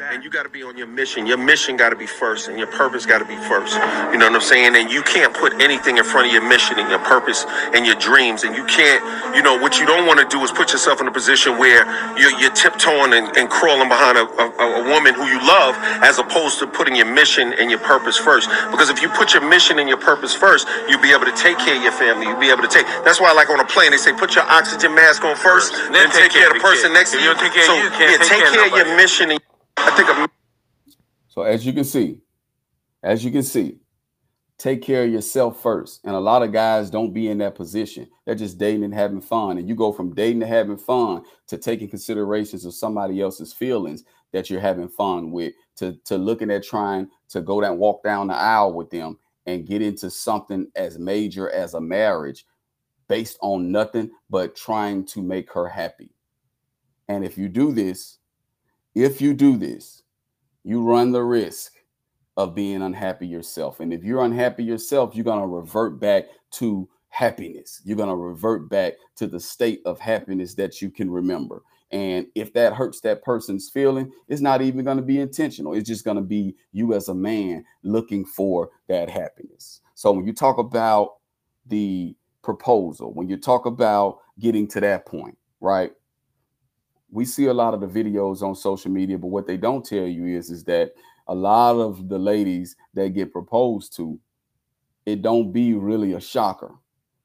And 0.00 0.24
you 0.24 0.30
got 0.30 0.42
to 0.42 0.48
be 0.48 0.64
on 0.64 0.76
your 0.76 0.88
mission. 0.88 1.24
Your 1.24 1.38
mission 1.38 1.76
got 1.76 1.90
to 1.90 1.96
be 1.96 2.06
first, 2.06 2.48
and 2.48 2.58
your 2.58 2.66
purpose 2.66 3.06
got 3.06 3.20
to 3.20 3.24
be 3.24 3.36
first. 3.46 3.78
You 4.10 4.18
know 4.18 4.26
what 4.26 4.34
I'm 4.34 4.40
saying? 4.40 4.74
And 4.74 4.90
you 4.90 5.02
can't 5.02 5.32
put 5.32 5.54
anything 5.62 5.98
in 5.98 6.04
front 6.04 6.26
of 6.26 6.32
your 6.32 6.42
mission 6.42 6.80
and 6.80 6.90
your 6.90 6.98
purpose 6.98 7.46
and 7.46 7.86
your 7.86 7.94
dreams. 8.02 8.42
And 8.42 8.56
you 8.56 8.64
can't, 8.66 8.98
you 9.36 9.42
know, 9.42 9.56
what 9.56 9.78
you 9.78 9.86
don't 9.86 10.04
want 10.04 10.18
to 10.18 10.26
do 10.26 10.42
is 10.42 10.50
put 10.50 10.72
yourself 10.72 11.00
in 11.00 11.06
a 11.06 11.12
position 11.12 11.58
where 11.58 11.86
you're, 12.18 12.34
you're 12.40 12.50
tiptoeing 12.50 13.14
and, 13.14 13.36
and, 13.36 13.48
crawling 13.48 13.88
behind 13.88 14.18
a, 14.18 14.26
a, 14.26 14.46
a 14.82 14.90
woman 14.90 15.14
who 15.14 15.30
you 15.30 15.38
love, 15.46 15.78
as 16.02 16.18
opposed 16.18 16.58
to 16.58 16.66
putting 16.66 16.96
your 16.96 17.06
mission 17.06 17.54
and 17.54 17.70
your 17.70 17.78
purpose 17.78 18.16
first. 18.16 18.50
Because 18.72 18.90
if 18.90 19.00
you 19.00 19.08
put 19.10 19.32
your 19.32 19.48
mission 19.48 19.78
and 19.78 19.88
your 19.88 19.98
purpose 19.98 20.34
first, 20.34 20.66
you'll 20.88 21.02
be 21.02 21.12
able 21.12 21.26
to 21.26 21.36
take 21.38 21.56
care 21.58 21.76
of 21.76 21.82
your 21.82 21.92
family. 21.94 22.26
You'll 22.26 22.40
be 22.40 22.50
able 22.50 22.62
to 22.62 22.68
take. 22.68 22.86
That's 23.06 23.20
why, 23.20 23.30
like 23.30 23.48
on 23.48 23.60
a 23.60 23.64
plane, 23.64 23.92
they 23.92 23.96
say 23.96 24.12
put 24.12 24.34
your 24.34 24.44
oxygen 24.50 24.92
mask 24.92 25.22
on 25.22 25.36
first, 25.36 25.72
then, 25.72 25.92
then 25.92 26.10
take, 26.10 26.32
care 26.32 26.48
of 26.50 26.54
the 26.54 26.60
person 26.60 26.92
next 26.92 27.12
to 27.12 27.22
you. 27.22 27.30
So 27.62 27.74
yeah, 27.78 28.18
take 28.18 28.42
care 28.42 28.66
of 28.66 28.74
your 28.74 28.96
mission. 28.96 29.30
And, 29.30 29.40
I 29.76 29.90
think 29.96 30.08
I'm. 30.10 30.28
So 31.28 31.42
as 31.42 31.66
you 31.66 31.72
can 31.72 31.84
see, 31.84 32.20
as 33.02 33.24
you 33.24 33.30
can 33.30 33.42
see, 33.42 33.78
take 34.58 34.82
care 34.82 35.04
of 35.04 35.10
yourself 35.10 35.60
first. 35.60 36.00
And 36.04 36.14
a 36.14 36.20
lot 36.20 36.42
of 36.42 36.52
guys 36.52 36.90
don't 36.90 37.12
be 37.12 37.28
in 37.28 37.38
that 37.38 37.54
position. 37.54 38.08
They're 38.24 38.34
just 38.34 38.58
dating 38.58 38.84
and 38.84 38.94
having 38.94 39.20
fun. 39.20 39.58
And 39.58 39.68
you 39.68 39.74
go 39.74 39.92
from 39.92 40.14
dating 40.14 40.40
to 40.40 40.46
having 40.46 40.76
fun 40.76 41.22
to 41.48 41.58
taking 41.58 41.88
considerations 41.88 42.64
of 42.64 42.74
somebody 42.74 43.20
else's 43.20 43.52
feelings 43.52 44.04
that 44.32 44.50
you're 44.50 44.60
having 44.60 44.88
fun 44.88 45.30
with, 45.30 45.52
to, 45.76 45.92
to 46.04 46.16
looking 46.16 46.50
at 46.50 46.64
trying 46.64 47.08
to 47.28 47.40
go 47.40 47.60
down, 47.60 47.78
walk 47.78 48.02
down 48.02 48.28
the 48.28 48.34
aisle 48.34 48.72
with 48.72 48.90
them 48.90 49.18
and 49.46 49.66
get 49.66 49.82
into 49.82 50.10
something 50.10 50.66
as 50.74 50.98
major 50.98 51.50
as 51.50 51.74
a 51.74 51.80
marriage 51.80 52.46
based 53.08 53.38
on 53.42 53.70
nothing 53.70 54.10
but 54.30 54.56
trying 54.56 55.04
to 55.04 55.20
make 55.22 55.52
her 55.52 55.68
happy. 55.68 56.10
And 57.08 57.24
if 57.24 57.36
you 57.36 57.48
do 57.48 57.72
this, 57.72 58.18
if 58.94 59.20
you 59.20 59.34
do 59.34 59.56
this, 59.56 60.02
you 60.62 60.82
run 60.82 61.12
the 61.12 61.22
risk 61.22 61.72
of 62.36 62.54
being 62.54 62.82
unhappy 62.82 63.26
yourself. 63.26 63.80
And 63.80 63.92
if 63.92 64.02
you're 64.02 64.24
unhappy 64.24 64.64
yourself, 64.64 65.14
you're 65.14 65.24
going 65.24 65.40
to 65.40 65.46
revert 65.46 66.00
back 66.00 66.24
to 66.52 66.88
happiness. 67.08 67.80
You're 67.84 67.96
going 67.96 68.08
to 68.08 68.16
revert 68.16 68.68
back 68.68 68.94
to 69.16 69.26
the 69.26 69.38
state 69.38 69.80
of 69.84 70.00
happiness 70.00 70.54
that 70.54 70.82
you 70.82 70.90
can 70.90 71.10
remember. 71.10 71.62
And 71.92 72.26
if 72.34 72.52
that 72.54 72.72
hurts 72.72 73.00
that 73.02 73.22
person's 73.22 73.70
feeling, 73.70 74.10
it's 74.26 74.40
not 74.40 74.62
even 74.62 74.84
going 74.84 74.96
to 74.96 75.02
be 75.02 75.20
intentional. 75.20 75.74
It's 75.74 75.88
just 75.88 76.04
going 76.04 76.16
to 76.16 76.22
be 76.22 76.56
you 76.72 76.92
as 76.92 77.08
a 77.08 77.14
man 77.14 77.64
looking 77.84 78.24
for 78.24 78.70
that 78.88 79.08
happiness. 79.08 79.80
So 79.94 80.10
when 80.10 80.26
you 80.26 80.32
talk 80.32 80.58
about 80.58 81.18
the 81.66 82.16
proposal, 82.42 83.12
when 83.14 83.28
you 83.28 83.36
talk 83.36 83.66
about 83.66 84.18
getting 84.40 84.66
to 84.68 84.80
that 84.80 85.06
point, 85.06 85.38
right? 85.60 85.92
We 87.14 87.24
see 87.24 87.46
a 87.46 87.54
lot 87.54 87.74
of 87.74 87.80
the 87.80 87.86
videos 87.86 88.42
on 88.42 88.56
social 88.56 88.90
media, 88.90 89.16
but 89.16 89.28
what 89.28 89.46
they 89.46 89.56
don't 89.56 89.84
tell 89.84 90.04
you 90.04 90.26
is 90.36 90.50
is 90.50 90.64
that 90.64 90.94
a 91.28 91.34
lot 91.34 91.76
of 91.76 92.08
the 92.08 92.18
ladies 92.18 92.74
that 92.94 93.14
get 93.14 93.32
proposed 93.32 93.94
to, 93.96 94.18
it 95.06 95.22
don't 95.22 95.52
be 95.52 95.74
really 95.74 96.14
a 96.14 96.20
shocker 96.20 96.74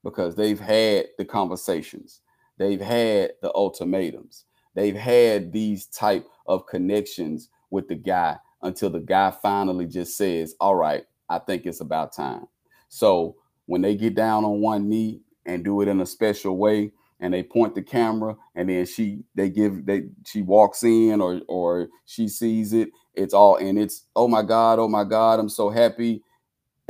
because 0.03 0.35
they've 0.35 0.59
had 0.59 1.07
the 1.17 1.25
conversations, 1.25 2.21
they've 2.59 2.79
had 2.79 3.31
the 3.41 3.51
ultimatums, 3.55 4.45
they've 4.75 4.95
had 4.95 5.51
these 5.51 5.87
type 5.87 6.25
of 6.45 6.67
connections 6.67 7.49
with 7.71 7.87
the 7.87 7.95
guy 7.95 8.37
until 8.61 8.91
the 8.91 8.99
guy 8.99 9.31
finally 9.31 9.87
just 9.87 10.15
says, 10.15 10.55
"All 10.59 10.75
right, 10.75 11.03
I 11.29 11.39
think 11.39 11.65
it's 11.65 11.81
about 11.81 12.13
time." 12.13 12.47
So 12.89 13.37
when 13.65 13.81
they 13.81 13.95
get 13.95 14.13
down 14.13 14.45
on 14.45 14.61
one 14.61 14.87
knee 14.87 15.21
and 15.47 15.63
do 15.63 15.81
it 15.81 15.87
in 15.87 15.99
a 15.99 16.05
special 16.05 16.57
way, 16.57 16.91
and 17.19 17.33
they 17.33 17.43
point 17.43 17.75
the 17.75 17.81
camera 17.81 18.35
and 18.55 18.69
then 18.69 18.85
she 18.85 19.23
they 19.35 19.49
give 19.49 19.85
they 19.85 20.03
she 20.25 20.41
walks 20.41 20.83
in 20.83 21.21
or 21.21 21.41
or 21.47 21.87
she 22.05 22.27
sees 22.27 22.73
it 22.73 22.89
it's 23.13 23.33
all 23.33 23.57
and 23.57 23.77
it's 23.77 24.05
oh 24.15 24.27
my 24.27 24.41
god 24.41 24.79
oh 24.79 24.87
my 24.87 25.03
god 25.03 25.39
i'm 25.39 25.49
so 25.49 25.69
happy 25.69 26.21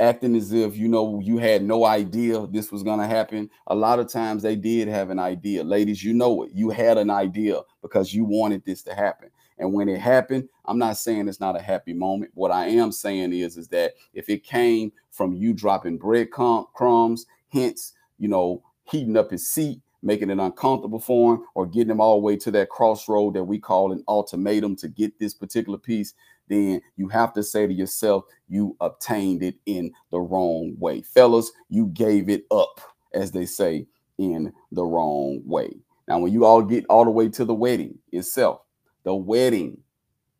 acting 0.00 0.34
as 0.34 0.52
if 0.52 0.76
you 0.76 0.88
know 0.88 1.20
you 1.20 1.36
had 1.38 1.62
no 1.62 1.84
idea 1.84 2.46
this 2.48 2.72
was 2.72 2.82
going 2.82 2.98
to 2.98 3.06
happen. 3.06 3.50
A 3.66 3.74
lot 3.74 4.00
of 4.00 4.10
times 4.10 4.42
they 4.42 4.56
did 4.56 4.88
have 4.88 5.10
an 5.10 5.18
idea. 5.18 5.62
Ladies 5.62 6.02
you 6.02 6.14
know 6.14 6.42
it. 6.42 6.52
You 6.54 6.70
had 6.70 6.96
an 6.96 7.10
idea 7.10 7.60
because 7.82 8.14
you 8.14 8.24
wanted 8.24 8.64
this 8.64 8.82
to 8.84 8.94
happen. 8.94 9.28
And 9.58 9.74
when 9.74 9.88
it 9.90 10.00
happened 10.00 10.48
i'm 10.64 10.78
not 10.78 10.96
saying 10.96 11.28
it's 11.28 11.40
not 11.40 11.58
a 11.58 11.62
happy 11.62 11.92
moment. 11.92 12.30
What 12.34 12.50
i 12.50 12.66
am 12.66 12.90
saying 12.92 13.34
is 13.34 13.58
is 13.58 13.68
that 13.68 13.92
if 14.14 14.28
it 14.28 14.42
came 14.42 14.90
from 15.10 15.34
you 15.34 15.52
dropping 15.52 15.98
bread 15.98 16.30
crumbs 16.30 17.26
hints 17.48 17.92
you 18.18 18.28
know 18.28 18.62
heating 18.84 19.16
up 19.16 19.30
his 19.30 19.48
seat 19.48 19.80
making 20.02 20.30
it 20.30 20.38
uncomfortable 20.38 21.00
for 21.00 21.34
him, 21.34 21.44
or 21.54 21.66
getting 21.66 21.90
him 21.90 22.00
all 22.00 22.20
the 22.20 22.24
way 22.24 22.36
to 22.36 22.50
that 22.50 22.70
crossroad 22.70 23.34
that 23.34 23.44
we 23.44 23.58
call 23.58 23.92
an 23.92 24.02
ultimatum 24.08 24.76
to 24.76 24.88
get 24.88 25.18
this 25.18 25.34
particular 25.34 25.78
piece, 25.78 26.14
then 26.48 26.80
you 26.96 27.08
have 27.08 27.32
to 27.34 27.42
say 27.42 27.66
to 27.66 27.72
yourself, 27.72 28.24
you 28.48 28.76
obtained 28.80 29.42
it 29.42 29.56
in 29.66 29.92
the 30.10 30.18
wrong 30.18 30.74
way. 30.78 31.02
Fellas, 31.02 31.52
you 31.68 31.86
gave 31.88 32.28
it 32.28 32.44
up, 32.50 32.80
as 33.14 33.30
they 33.30 33.46
say, 33.46 33.86
in 34.18 34.52
the 34.72 34.84
wrong 34.84 35.42
way. 35.44 35.76
Now, 36.08 36.18
when 36.18 36.32
you 36.32 36.44
all 36.44 36.62
get 36.62 36.86
all 36.88 37.04
the 37.04 37.10
way 37.10 37.28
to 37.28 37.44
the 37.44 37.54
wedding 37.54 37.98
itself, 38.10 38.62
the 39.04 39.14
wedding, 39.14 39.78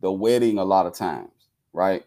the 0.01 0.11
wedding, 0.11 0.59
a 0.59 0.65
lot 0.65 0.87
of 0.87 0.95
times, 0.95 1.31
right? 1.73 2.03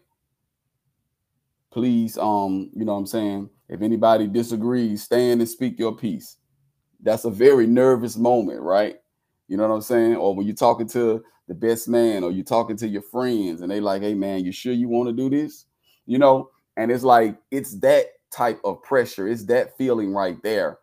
Please, 1.72 2.18
um, 2.18 2.70
you 2.74 2.84
know 2.84 2.92
what 2.92 2.98
I'm 2.98 3.06
saying? 3.06 3.50
If 3.68 3.80
anybody 3.80 4.26
disagrees, 4.26 5.02
stand 5.02 5.40
and 5.40 5.48
speak 5.48 5.78
your 5.78 5.96
piece 5.96 6.36
that's 7.02 7.24
a 7.24 7.30
very 7.30 7.66
nervous 7.66 8.16
moment, 8.16 8.60
right? 8.60 8.96
You 9.48 9.56
know 9.56 9.68
what 9.68 9.74
I'm 9.74 9.82
saying? 9.82 10.16
Or 10.16 10.34
when 10.34 10.46
you're 10.46 10.56
talking 10.56 10.88
to 10.88 11.22
the 11.48 11.54
best 11.54 11.88
man 11.88 12.24
or 12.24 12.30
you're 12.30 12.44
talking 12.44 12.76
to 12.76 12.88
your 12.88 13.02
friends 13.02 13.60
and 13.60 13.70
they 13.70 13.80
like, 13.80 14.02
hey 14.02 14.14
man, 14.14 14.44
you 14.44 14.52
sure 14.52 14.72
you 14.72 14.88
want 14.88 15.08
to 15.08 15.12
do 15.12 15.28
this? 15.28 15.66
You 16.06 16.18
know, 16.18 16.50
and 16.76 16.90
it's 16.90 17.04
like 17.04 17.36
it's 17.50 17.78
that 17.80 18.06
type 18.30 18.60
of 18.64 18.82
pressure, 18.82 19.28
it's 19.28 19.44
that 19.44 19.76
feeling 19.76 20.12
right 20.12 20.42
there 20.42 20.78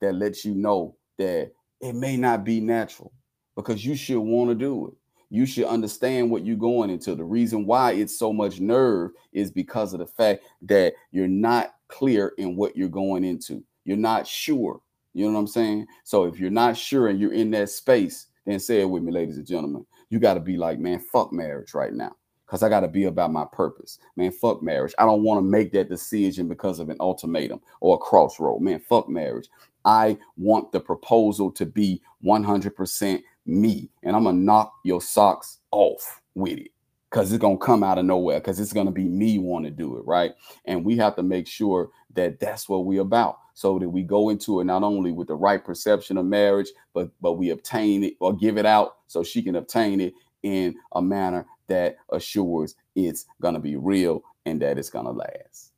that 0.00 0.14
lets 0.14 0.44
you 0.44 0.54
know 0.54 0.96
that 1.18 1.52
it 1.80 1.94
may 1.94 2.16
not 2.16 2.44
be 2.44 2.60
natural 2.60 3.12
because 3.56 3.84
you 3.84 3.94
should 3.94 4.20
want 4.20 4.50
to 4.50 4.54
do 4.54 4.88
it. 4.88 4.94
You 5.30 5.44
should 5.44 5.66
understand 5.66 6.30
what 6.30 6.46
you're 6.46 6.56
going 6.56 6.90
into. 6.90 7.14
The 7.14 7.24
reason 7.24 7.66
why 7.66 7.92
it's 7.92 8.18
so 8.18 8.32
much 8.32 8.60
nerve 8.60 9.10
is 9.32 9.50
because 9.50 9.92
of 9.92 9.98
the 9.98 10.06
fact 10.06 10.44
that 10.62 10.94
you're 11.10 11.28
not 11.28 11.74
clear 11.88 12.32
in 12.38 12.56
what 12.56 12.76
you're 12.76 12.88
going 12.88 13.24
into. 13.24 13.62
You're 13.84 13.96
not 13.96 14.26
sure. 14.26 14.80
You 15.18 15.26
know 15.26 15.32
what 15.32 15.40
I'm 15.40 15.46
saying? 15.48 15.86
So 16.04 16.24
if 16.24 16.38
you're 16.38 16.50
not 16.50 16.76
sure 16.76 17.08
and 17.08 17.18
you're 17.18 17.32
in 17.32 17.50
that 17.50 17.70
space, 17.70 18.26
then 18.46 18.60
say 18.60 18.80
it 18.80 18.88
with 18.88 19.02
me, 19.02 19.10
ladies 19.10 19.36
and 19.36 19.46
gentlemen. 19.46 19.84
You 20.10 20.20
got 20.20 20.34
to 20.34 20.40
be 20.40 20.56
like, 20.56 20.78
man, 20.78 21.00
fuck 21.00 21.32
marriage 21.32 21.74
right 21.74 21.92
now. 21.92 22.14
Because 22.46 22.62
I 22.62 22.68
got 22.68 22.80
to 22.80 22.88
be 22.88 23.04
about 23.04 23.32
my 23.32 23.44
purpose. 23.52 23.98
Man, 24.16 24.30
fuck 24.30 24.62
marriage. 24.62 24.94
I 24.96 25.04
don't 25.04 25.24
want 25.24 25.38
to 25.38 25.42
make 25.42 25.72
that 25.72 25.90
decision 25.90 26.48
because 26.48 26.78
of 26.78 26.88
an 26.88 26.96
ultimatum 27.00 27.60
or 27.80 27.96
a 27.96 27.98
crossroad. 27.98 28.62
Man, 28.62 28.78
fuck 28.78 29.08
marriage. 29.08 29.48
I 29.84 30.16
want 30.36 30.70
the 30.70 30.80
proposal 30.80 31.50
to 31.50 31.66
be 31.66 32.00
100% 32.24 33.22
me. 33.44 33.90
And 34.04 34.14
I'm 34.14 34.24
to 34.24 34.32
knock 34.32 34.72
your 34.84 35.02
socks 35.02 35.58
off 35.72 36.22
with 36.36 36.58
it 36.58 36.70
because 37.10 37.32
it's 37.32 37.40
going 37.40 37.58
to 37.58 37.64
come 37.64 37.82
out 37.82 37.98
of 37.98 38.04
nowhere 38.04 38.38
because 38.38 38.60
it's 38.60 38.72
going 38.72 38.86
to 38.86 38.92
be 38.92 39.08
me 39.08 39.38
want 39.38 39.64
to 39.64 39.70
do 39.70 39.98
it. 39.98 40.06
Right. 40.06 40.32
And 40.64 40.84
we 40.84 40.96
have 40.98 41.16
to 41.16 41.22
make 41.24 41.48
sure 41.48 41.90
that 42.14 42.38
that's 42.38 42.68
what 42.68 42.86
we're 42.86 43.02
about 43.02 43.38
so 43.58 43.76
that 43.76 43.88
we 43.88 44.04
go 44.04 44.28
into 44.28 44.60
it 44.60 44.64
not 44.66 44.84
only 44.84 45.10
with 45.10 45.26
the 45.26 45.34
right 45.34 45.64
perception 45.64 46.16
of 46.16 46.24
marriage, 46.24 46.68
but 46.94 47.10
but 47.20 47.32
we 47.32 47.50
obtain 47.50 48.04
it 48.04 48.14
or 48.20 48.32
give 48.32 48.56
it 48.56 48.64
out 48.64 48.98
so 49.08 49.24
she 49.24 49.42
can 49.42 49.56
obtain 49.56 50.00
it 50.00 50.14
in 50.44 50.76
a 50.92 51.02
manner 51.02 51.44
that 51.66 51.96
assures 52.12 52.76
it's 52.94 53.26
gonna 53.42 53.58
be 53.58 53.74
real 53.74 54.22
and 54.46 54.62
that 54.62 54.78
it's 54.78 54.90
gonna 54.90 55.10
last. 55.10 55.72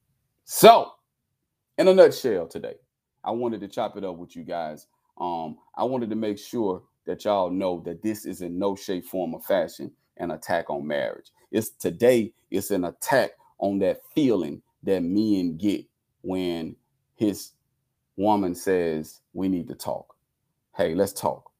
So, 0.44 0.92
in 1.78 1.88
a 1.88 1.94
nutshell, 1.94 2.48
today, 2.48 2.74
I 3.24 3.30
wanted 3.30 3.62
to 3.62 3.68
chop 3.68 3.96
it 3.96 4.04
up 4.04 4.16
with 4.18 4.36
you 4.36 4.44
guys. 4.44 4.86
Um, 5.16 5.56
I 5.74 5.84
wanted 5.84 6.10
to 6.10 6.16
make 6.16 6.36
sure 6.36 6.82
that 7.06 7.24
y'all 7.24 7.48
know 7.48 7.80
that 7.86 8.02
this 8.02 8.26
is 8.26 8.42
in 8.42 8.58
no 8.58 8.76
shape, 8.76 9.06
form, 9.06 9.32
or 9.32 9.40
fashion 9.40 9.90
an 10.18 10.32
attack 10.32 10.68
on 10.68 10.86
marriage. 10.86 11.30
It's 11.50 11.70
today, 11.70 12.34
it's 12.50 12.72
an 12.72 12.84
attack 12.84 13.30
on 13.58 13.78
that 13.78 14.02
feeling 14.14 14.60
that 14.82 15.02
men 15.02 15.56
get 15.56 15.86
when 16.20 16.76
his 17.14 17.52
woman 18.20 18.54
says, 18.54 19.20
We 19.32 19.48
need 19.48 19.68
to 19.68 19.74
talk. 19.74 20.14
Hey, 20.76 20.94
let's 20.94 21.12
talk. 21.12 21.50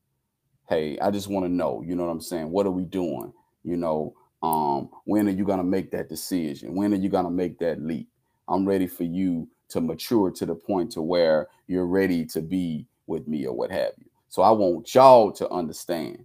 Hey, 0.69 0.99
I 1.01 1.11
just 1.11 1.29
want 1.29 1.45
to 1.45 1.53
know, 1.53 1.83
you 1.85 1.97
know 1.97 2.05
what 2.05 2.13
I'm 2.13 2.21
saying? 2.21 2.51
What 2.51 2.67
are 2.67 2.71
we 2.71 2.85
doing? 2.85 3.33
You 3.65 3.77
know, 3.77 4.15
Um, 4.43 4.89
when 5.05 5.29
are 5.29 5.33
you 5.33 5.45
gonna 5.45 5.65
make 5.65 5.91
that 5.91 6.09
decision? 6.09 6.75
When 6.75 6.93
are 6.95 6.97
you 6.97 7.11
gonna 7.11 7.31
make 7.31 7.59
that 7.59 7.83
leap? 7.83 8.09
I'm 8.49 8.67
ready 8.67 8.87
for 8.87 9.05
you 9.05 9.49
to 9.69 9.81
mature 9.81 10.31
to 10.31 10.47
the 10.47 10.55
point 10.55 10.93
to 10.93 11.03
where 11.03 11.49
you're 11.67 11.87
ready 11.87 12.25
to 12.27 12.41
be 12.41 12.87
with 13.07 13.29
me 13.29 13.47
or 13.47 13.55
what 13.55 13.71
have 13.71 13.93
you. 13.99 14.07
So 14.29 14.43
I 14.43 14.51
want 14.51 14.95
y'all 14.95 15.31
to 15.33 15.49
understand 15.51 16.25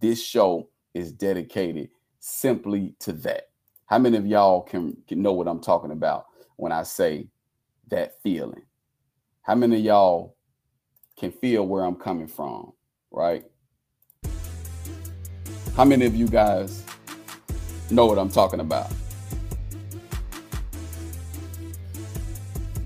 this 0.00 0.24
show 0.24 0.68
is 0.94 1.12
dedicated 1.12 1.90
simply 2.20 2.94
to 3.00 3.12
that. 3.12 3.50
How 3.86 3.98
many 3.98 4.16
of 4.16 4.26
y'all 4.26 4.62
can, 4.62 4.96
can 5.06 5.20
know 5.20 5.32
what 5.32 5.48
I'm 5.48 5.60
talking 5.60 5.92
about 5.92 6.26
when 6.56 6.72
I 6.72 6.82
say 6.82 7.28
that 7.88 8.20
feeling? 8.22 8.62
How 9.44 9.56
many 9.56 9.78
of 9.78 9.82
y'all 9.82 10.36
can 11.18 11.32
feel 11.32 11.66
where 11.66 11.84
I'm 11.84 11.96
coming 11.96 12.28
from, 12.28 12.74
right? 13.10 13.44
How 15.76 15.84
many 15.84 16.06
of 16.06 16.14
you 16.14 16.28
guys 16.28 16.84
know 17.90 18.06
what 18.06 18.20
I'm 18.20 18.28
talking 18.28 18.60
about? 18.60 18.92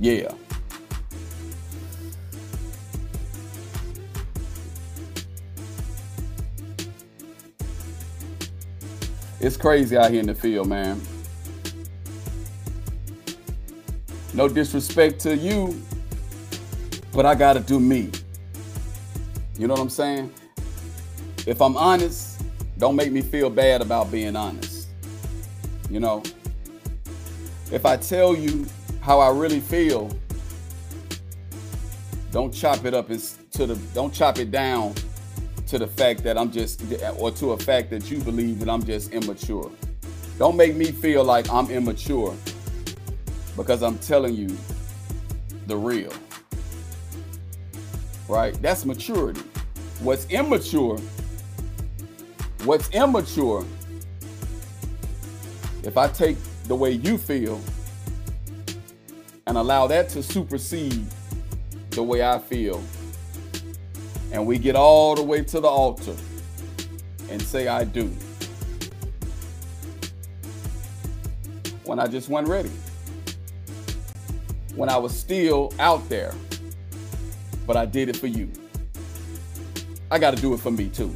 Yeah. 0.01 0.33
It's 9.41 9.59
crazy 9.59 9.99
out 9.99 10.11
here 10.11 10.21
in 10.21 10.27
the 10.27 10.35
field, 10.35 10.69
man. 10.69 11.03
No 14.33 14.49
disrespect 14.49 15.21
to 15.21 15.37
you, 15.37 15.79
but 17.17 17.25
I 17.25 17.35
got 17.35 17.55
to 17.55 17.61
do 17.61 17.81
me. 17.81 18.11
You 19.59 19.67
know 19.67 19.73
what 19.73 19.81
I'm 19.81 19.89
saying? 19.89 20.31
If 21.47 21.63
I'm 21.63 21.75
honest, 21.79 22.43
don't 22.77 22.95
make 22.95 23.11
me 23.11 23.23
feel 23.23 23.49
bad 23.49 23.81
about 23.81 24.13
being 24.13 24.37
honest. 24.37 24.89
You 25.89 25.99
know, 25.99 26.23
if 27.73 27.87
I 27.87 27.97
tell 27.97 28.37
you 28.37 28.67
how 29.01 29.19
I 29.19 29.31
really 29.31 29.61
feel, 29.61 30.11
don't 32.33 32.53
chop 32.53 32.85
it 32.85 32.93
up 32.93 33.09
to 33.09 33.67
the 33.67 33.77
don't 33.95 34.13
chop 34.13 34.39
it 34.39 34.51
down 34.51 34.95
to 35.69 35.79
the 35.79 35.87
fact 35.87 36.23
that 36.25 36.37
I'm 36.37 36.53
just 36.53 36.83
or 37.19 37.31
to 37.31 37.53
a 37.53 37.57
fact 37.57 37.89
that 37.91 38.11
you 38.11 38.19
believe 38.19 38.59
that 38.59 38.69
I'm 38.69 38.85
just 38.85 39.13
immature. 39.13 39.71
Don't 40.39 40.57
make 40.57 40.77
me 40.77 40.93
feel 40.93 41.25
like 41.25 41.51
I'm 41.51 41.71
immature 41.71 42.37
because 43.57 43.83
I'm 43.83 43.99
telling 44.01 44.35
you 44.35 44.55
the 45.67 45.79
real. 45.79 46.13
Right? 48.29 48.61
That's 48.61 48.85
maturity. 48.85 49.41
What's 50.01 50.27
immature? 50.31 50.99
What's 52.65 52.91
immature? 52.91 53.65
If 55.85 55.97
I 55.97 56.09
take 56.09 56.37
the 56.65 56.75
way 56.75 56.91
you 56.91 57.17
feel 57.17 57.61
and 59.47 59.57
allow 59.57 59.87
that 59.87 60.09
to 60.11 60.23
supersede 60.23 61.07
the 61.91 62.03
way 62.03 62.23
I 62.23 62.39
feel, 62.39 62.83
and 64.33 64.47
we 64.47 64.59
get 64.59 64.75
all 64.75 65.15
the 65.15 65.23
way 65.23 65.43
to 65.43 65.61
the 65.61 65.69
altar 65.69 66.17
and 67.31 67.41
say, 67.41 67.69
I 67.69 67.85
do. 67.85 68.13
When 71.85 72.01
I 72.01 72.07
just 72.09 72.29
wasn't 72.29 72.49
ready. 72.49 72.71
When 74.75 74.89
I 74.89 74.97
was 74.97 75.17
still 75.17 75.73
out 75.79 76.07
there, 76.09 76.35
but 77.67 77.77
I 77.77 77.85
did 77.85 78.09
it 78.09 78.17
for 78.17 78.29
you. 78.29 78.51
I 80.11 80.19
got 80.19 80.35
to 80.35 80.41
do 80.41 80.55
it 80.55 80.61
for 80.61 80.71
me 80.71 80.89
too. 80.89 81.15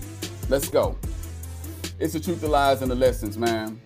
Let's 0.48 0.68
go. 0.68 0.98
It's 1.98 2.14
the 2.14 2.20
truth, 2.20 2.40
the 2.40 2.48
lies, 2.48 2.82
and 2.82 2.90
the 2.90 2.94
lessons, 2.94 3.38
man. 3.38 3.80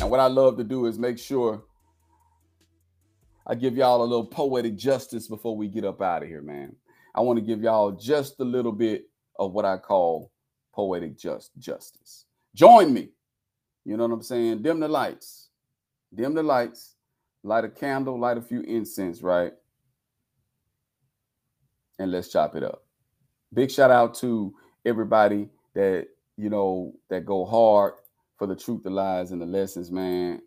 And 0.00 0.10
what 0.10 0.20
I 0.20 0.26
love 0.26 0.56
to 0.58 0.64
do 0.64 0.86
is 0.86 0.98
make 0.98 1.18
sure 1.18 1.64
I 3.46 3.54
give 3.54 3.76
y'all 3.76 4.02
a 4.02 4.04
little 4.04 4.26
poetic 4.26 4.76
justice 4.76 5.26
before 5.26 5.56
we 5.56 5.68
get 5.68 5.84
up 5.84 6.00
out 6.00 6.22
of 6.22 6.28
here, 6.28 6.42
man. 6.42 6.76
I 7.14 7.22
want 7.22 7.38
to 7.38 7.44
give 7.44 7.62
y'all 7.62 7.92
just 7.92 8.38
a 8.40 8.44
little 8.44 8.72
bit 8.72 9.06
of 9.38 9.52
what 9.52 9.64
I 9.64 9.78
call 9.78 10.30
poetic 10.72 11.18
just 11.18 11.50
justice. 11.58 12.26
Join 12.54 12.92
me. 12.92 13.08
You 13.84 13.96
know 13.96 14.06
what 14.06 14.12
I'm 14.12 14.22
saying? 14.22 14.62
Dim 14.62 14.80
the 14.80 14.88
lights. 14.88 15.48
Dim 16.14 16.34
the 16.34 16.42
lights. 16.42 16.94
Light 17.42 17.64
a 17.64 17.68
candle, 17.68 18.20
light 18.20 18.36
a 18.36 18.42
few 18.42 18.60
incense, 18.60 19.22
right? 19.22 19.52
And 21.98 22.12
let's 22.12 22.28
chop 22.28 22.54
it 22.54 22.62
up. 22.62 22.84
Big 23.52 23.70
shout 23.70 23.90
out 23.90 24.14
to 24.16 24.54
everybody 24.84 25.48
that, 25.74 26.08
you 26.36 26.50
know, 26.50 26.94
that 27.08 27.24
go 27.24 27.44
hard 27.44 27.94
for 28.36 28.46
the 28.46 28.54
truth, 28.54 28.82
the 28.84 28.90
lies, 28.90 29.32
and 29.32 29.42
the 29.42 29.46
lessons, 29.46 29.90
man. 29.90 30.40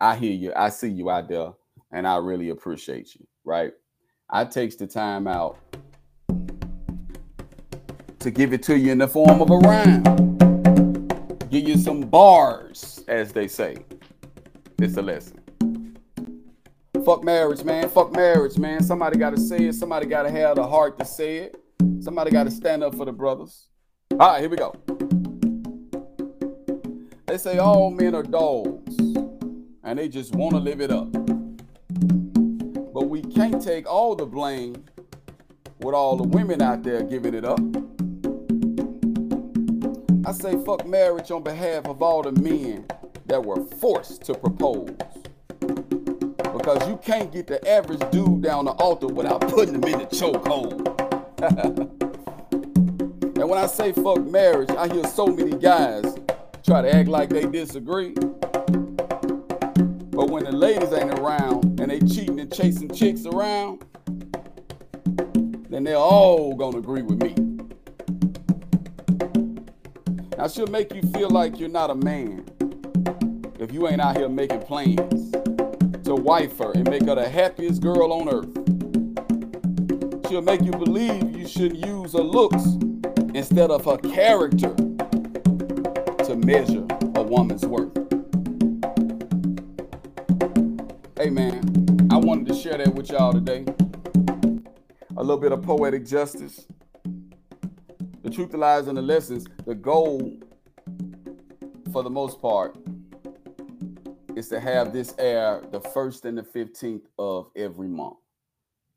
I 0.00 0.16
hear 0.16 0.32
you. 0.32 0.52
I 0.56 0.68
see 0.70 0.88
you 0.88 1.10
out 1.10 1.28
there, 1.28 1.52
and 1.92 2.06
I 2.06 2.16
really 2.16 2.50
appreciate 2.50 3.14
you, 3.14 3.26
right? 3.44 3.72
I 4.30 4.44
takes 4.44 4.76
the 4.76 4.86
time 4.86 5.26
out 5.26 5.58
to 8.18 8.30
give 8.30 8.52
it 8.52 8.62
to 8.64 8.76
you 8.76 8.92
in 8.92 8.98
the 8.98 9.08
form 9.08 9.40
of 9.40 9.50
a 9.50 9.58
rhyme. 9.58 10.02
Give 11.48 11.68
you 11.68 11.78
some 11.78 12.02
bars, 12.02 13.02
as 13.08 13.32
they 13.32 13.48
say. 13.48 13.76
It's 14.78 14.96
a 14.96 15.02
lesson. 15.02 15.37
Fuck 17.08 17.24
marriage, 17.24 17.64
man. 17.64 17.88
Fuck 17.88 18.12
marriage, 18.12 18.58
man. 18.58 18.82
Somebody 18.82 19.18
got 19.18 19.30
to 19.30 19.40
say 19.40 19.56
it. 19.60 19.72
Somebody 19.72 20.04
got 20.04 20.24
to 20.24 20.30
have 20.30 20.56
the 20.56 20.66
heart 20.66 20.98
to 20.98 21.06
say 21.06 21.38
it. 21.38 21.56
Somebody 22.00 22.30
got 22.30 22.44
to 22.44 22.50
stand 22.50 22.84
up 22.84 22.94
for 22.94 23.06
the 23.06 23.12
brothers. 23.12 23.70
All 24.10 24.18
right, 24.18 24.40
here 24.40 24.50
we 24.50 24.58
go. 24.58 24.74
They 27.26 27.38
say 27.38 27.56
all 27.56 27.90
men 27.90 28.14
are 28.14 28.22
dogs 28.22 28.94
and 29.82 29.98
they 29.98 30.10
just 30.10 30.34
want 30.34 30.52
to 30.52 30.58
live 30.58 30.82
it 30.82 30.90
up. 30.90 31.10
But 32.92 33.08
we 33.08 33.22
can't 33.22 33.62
take 33.62 33.90
all 33.90 34.14
the 34.14 34.26
blame 34.26 34.84
with 35.78 35.94
all 35.94 36.14
the 36.14 36.28
women 36.28 36.60
out 36.60 36.82
there 36.82 37.02
giving 37.02 37.32
it 37.32 37.46
up. 37.46 37.60
I 40.26 40.32
say 40.32 40.62
fuck 40.62 40.86
marriage 40.86 41.30
on 41.30 41.42
behalf 41.42 41.86
of 41.86 42.02
all 42.02 42.20
the 42.20 42.32
men 42.32 42.86
that 43.24 43.42
were 43.42 43.64
forced 43.64 44.24
to 44.24 44.34
propose. 44.34 44.94
Because 46.68 46.86
you 46.86 46.98
can't 46.98 47.32
get 47.32 47.46
the 47.46 47.66
average 47.66 48.02
dude 48.10 48.42
down 48.42 48.66
the 48.66 48.72
altar 48.72 49.06
without 49.06 49.40
putting 49.40 49.76
him 49.76 49.84
in 49.84 50.00
the 50.00 50.04
chokehold. 50.04 50.84
and 53.40 53.48
when 53.48 53.58
I 53.58 53.66
say 53.66 53.92
fuck 53.92 54.20
marriage, 54.26 54.68
I 54.72 54.86
hear 54.92 55.04
so 55.04 55.28
many 55.28 55.56
guys 55.56 56.14
try 56.62 56.82
to 56.82 56.94
act 56.94 57.08
like 57.08 57.30
they 57.30 57.46
disagree. 57.46 58.10
But 58.10 60.28
when 60.28 60.44
the 60.44 60.52
ladies 60.52 60.92
ain't 60.92 61.18
around 61.18 61.80
and 61.80 61.90
they 61.90 62.00
cheating 62.00 62.38
and 62.38 62.52
chasing 62.52 62.90
chicks 62.90 63.24
around, 63.24 63.82
then 65.70 65.84
they're 65.84 65.96
all 65.96 66.54
gonna 66.54 66.76
agree 66.76 67.00
with 67.00 67.22
me. 67.22 67.34
Now, 70.36 70.48
she'll 70.48 70.66
make 70.66 70.92
you 70.92 71.00
feel 71.12 71.30
like 71.30 71.58
you're 71.58 71.70
not 71.70 71.88
a 71.88 71.94
man 71.94 72.44
if 73.58 73.72
you 73.72 73.88
ain't 73.88 74.02
out 74.02 74.18
here 74.18 74.28
making 74.28 74.60
plans 74.60 75.32
to 76.08 76.14
wife 76.14 76.56
her 76.56 76.72
and 76.72 76.88
make 76.88 77.04
her 77.04 77.14
the 77.14 77.28
happiest 77.28 77.82
girl 77.82 78.14
on 78.14 78.30
earth. 78.30 78.48
She'll 80.26 80.40
make 80.40 80.62
you 80.62 80.70
believe 80.70 81.36
you 81.36 81.46
should 81.46 81.76
use 81.76 82.14
her 82.14 82.22
looks 82.22 82.64
instead 83.34 83.70
of 83.70 83.84
her 83.84 83.98
character 83.98 84.74
to 86.24 86.34
measure 86.34 86.86
a 87.14 87.22
woman's 87.22 87.66
worth. 87.66 87.94
Hey 91.18 91.28
man, 91.28 92.08
I 92.10 92.16
wanted 92.16 92.48
to 92.48 92.54
share 92.54 92.78
that 92.78 92.94
with 92.94 93.10
y'all 93.10 93.34
today. 93.34 93.66
A 95.18 95.20
little 95.22 95.36
bit 95.36 95.52
of 95.52 95.62
poetic 95.62 96.06
justice 96.06 96.66
the 98.22 98.30
truth, 98.30 98.54
lies, 98.54 98.88
in 98.88 98.94
the 98.94 99.02
lessons, 99.02 99.46
the 99.66 99.74
goal, 99.74 100.38
for 101.92 102.02
the 102.02 102.10
most 102.10 102.40
part, 102.40 102.76
is 104.38 104.48
to 104.48 104.60
have 104.60 104.92
this 104.92 105.14
air 105.18 105.62
the 105.72 105.80
first 105.80 106.24
and 106.24 106.38
the 106.38 106.42
15th 106.42 107.02
of 107.18 107.50
every 107.56 107.88
month, 107.88 108.18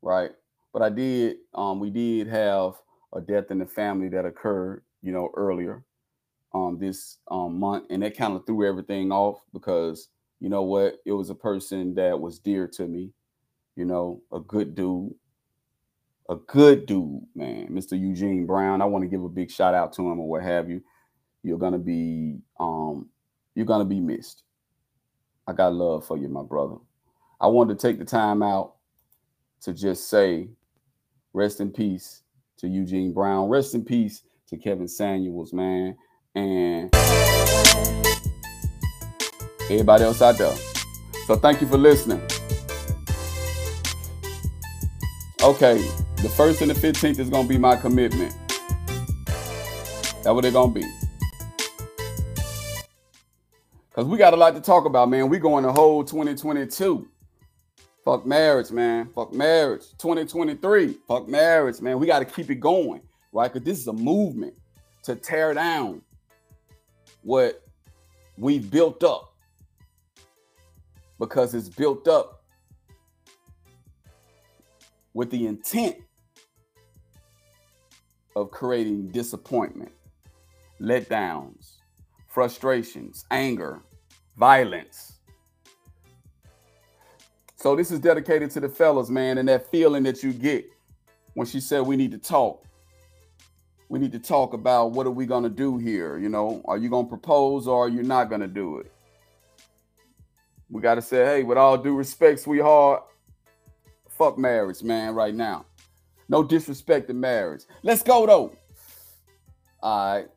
right? 0.00 0.30
But 0.72 0.82
I 0.82 0.88
did, 0.88 1.38
um, 1.54 1.80
we 1.80 1.90
did 1.90 2.28
have 2.28 2.74
a 3.12 3.20
death 3.20 3.50
in 3.50 3.58
the 3.58 3.66
family 3.66 4.08
that 4.10 4.24
occurred, 4.24 4.84
you 5.02 5.12
know, 5.12 5.30
earlier 5.34 5.84
um, 6.54 6.78
this 6.78 7.18
um, 7.30 7.58
month, 7.58 7.86
and 7.90 8.02
that 8.02 8.16
kind 8.16 8.34
of 8.34 8.46
threw 8.46 8.66
everything 8.66 9.10
off 9.10 9.40
because, 9.52 10.08
you 10.40 10.48
know 10.48 10.62
what, 10.62 10.98
it 11.04 11.12
was 11.12 11.28
a 11.28 11.34
person 11.34 11.94
that 11.96 12.18
was 12.18 12.38
dear 12.38 12.68
to 12.68 12.86
me, 12.86 13.10
you 13.74 13.84
know, 13.84 14.22
a 14.32 14.38
good 14.38 14.74
dude, 14.74 15.12
a 16.28 16.36
good 16.36 16.86
dude, 16.86 17.22
man, 17.34 17.68
Mr. 17.68 17.98
Eugene 17.98 18.46
Brown. 18.46 18.80
I 18.80 18.84
want 18.84 19.02
to 19.02 19.08
give 19.08 19.24
a 19.24 19.28
big 19.28 19.50
shout 19.50 19.74
out 19.74 19.92
to 19.94 20.02
him 20.02 20.20
or 20.20 20.28
what 20.28 20.42
have 20.42 20.70
you. 20.70 20.82
You're 21.42 21.58
gonna 21.58 21.78
be 21.78 22.38
um 22.60 23.08
you're 23.56 23.66
gonna 23.66 23.84
be 23.84 24.00
missed. 24.00 24.44
I 25.46 25.52
got 25.52 25.74
love 25.74 26.06
for 26.06 26.16
you, 26.16 26.28
my 26.28 26.42
brother. 26.42 26.76
I 27.40 27.48
wanted 27.48 27.78
to 27.78 27.86
take 27.86 27.98
the 27.98 28.04
time 28.04 28.42
out 28.42 28.74
to 29.62 29.72
just 29.72 30.08
say 30.08 30.48
rest 31.32 31.60
in 31.60 31.70
peace 31.70 32.22
to 32.58 32.68
Eugene 32.68 33.12
Brown. 33.12 33.48
Rest 33.48 33.74
in 33.74 33.84
peace 33.84 34.22
to 34.48 34.56
Kevin 34.56 34.88
Samuels, 34.88 35.52
man. 35.52 35.96
and 36.34 36.94
everybody 39.70 40.04
else 40.04 40.22
out 40.22 40.38
there. 40.38 40.54
So 41.26 41.36
thank 41.36 41.60
you 41.60 41.66
for 41.66 41.78
listening. 41.78 42.20
Okay, 45.42 45.76
the 46.16 46.32
first 46.36 46.60
and 46.62 46.70
the 46.70 46.74
15th 46.74 47.18
is 47.18 47.28
gonna 47.28 47.48
be 47.48 47.58
my 47.58 47.76
commitment. 47.76 48.34
That 50.22 50.32
what 50.34 50.42
they're 50.42 50.52
gonna 50.52 50.72
be. 50.72 50.84
Cause 53.94 54.06
we 54.06 54.16
got 54.16 54.32
a 54.32 54.36
lot 54.36 54.54
to 54.54 54.60
talk 54.62 54.86
about, 54.86 55.10
man. 55.10 55.28
We 55.28 55.38
going 55.38 55.64
the 55.64 55.72
whole 55.72 56.02
2022. 56.02 57.06
Fuck 58.06 58.24
marriage, 58.24 58.70
man. 58.70 59.10
Fuck 59.14 59.34
marriage. 59.34 59.82
2023. 59.98 60.96
Fuck 61.06 61.28
marriage, 61.28 61.80
man. 61.82 61.98
We 61.98 62.06
got 62.06 62.20
to 62.20 62.24
keep 62.24 62.50
it 62.50 62.54
going, 62.54 63.02
right? 63.32 63.52
Because 63.52 63.66
this 63.66 63.78
is 63.78 63.86
a 63.88 63.92
movement 63.92 64.54
to 65.02 65.14
tear 65.14 65.52
down 65.52 66.00
what 67.22 67.62
we've 68.38 68.70
built 68.70 69.04
up. 69.04 69.34
Because 71.18 71.52
it's 71.52 71.68
built 71.68 72.08
up 72.08 72.44
with 75.12 75.30
the 75.30 75.46
intent 75.46 75.96
of 78.34 78.50
creating 78.50 79.08
disappointment, 79.08 79.92
letdowns, 80.80 81.81
frustrations, 82.32 83.26
anger, 83.30 83.82
violence. 84.38 85.18
So 87.56 87.76
this 87.76 87.90
is 87.90 88.00
dedicated 88.00 88.50
to 88.52 88.60
the 88.60 88.70
fellas, 88.70 89.10
man, 89.10 89.36
and 89.36 89.48
that 89.50 89.70
feeling 89.70 90.02
that 90.04 90.22
you 90.22 90.32
get 90.32 90.64
when 91.34 91.46
she 91.46 91.60
said 91.60 91.82
we 91.82 91.94
need 91.94 92.10
to 92.12 92.18
talk. 92.18 92.64
We 93.90 93.98
need 93.98 94.12
to 94.12 94.18
talk 94.18 94.54
about 94.54 94.92
what 94.92 95.06
are 95.06 95.10
we 95.10 95.26
gonna 95.26 95.50
do 95.50 95.76
here? 95.76 96.16
You 96.16 96.30
know, 96.30 96.62
are 96.64 96.78
you 96.78 96.88
gonna 96.88 97.06
propose 97.06 97.68
or 97.68 97.84
are 97.84 97.88
you 97.90 98.02
not 98.02 98.30
gonna 98.30 98.48
do 98.48 98.78
it? 98.78 98.90
We 100.70 100.80
gotta 100.80 101.02
say, 101.02 101.24
hey, 101.26 101.42
with 101.42 101.58
all 101.58 101.76
due 101.76 101.94
respect, 101.94 102.40
sweetheart, 102.40 103.04
fuck 104.08 104.38
marriage, 104.38 104.82
man, 104.82 105.14
right 105.14 105.34
now. 105.34 105.66
No 106.30 106.42
disrespect 106.42 107.08
to 107.08 107.14
marriage. 107.14 107.64
Let's 107.82 108.02
go 108.02 108.24
though. 108.26 108.56
All 109.82 110.14
right. 110.14 110.28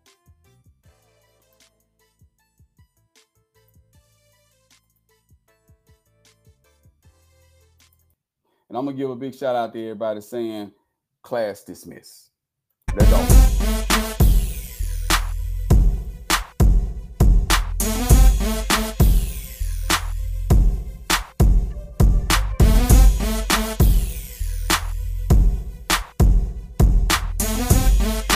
And 8.70 8.78
I'm 8.78 8.86
gonna 8.86 8.98
give 8.98 9.10
a 9.10 9.16
big 9.16 9.36
shout 9.36 9.56
out 9.56 9.74
to 9.74 9.82
everybody 9.82 10.22
saying 10.22 10.72
class 11.22 11.64
dismissed. 11.64 12.32
Let's 12.96 13.10
go. 13.12 13.45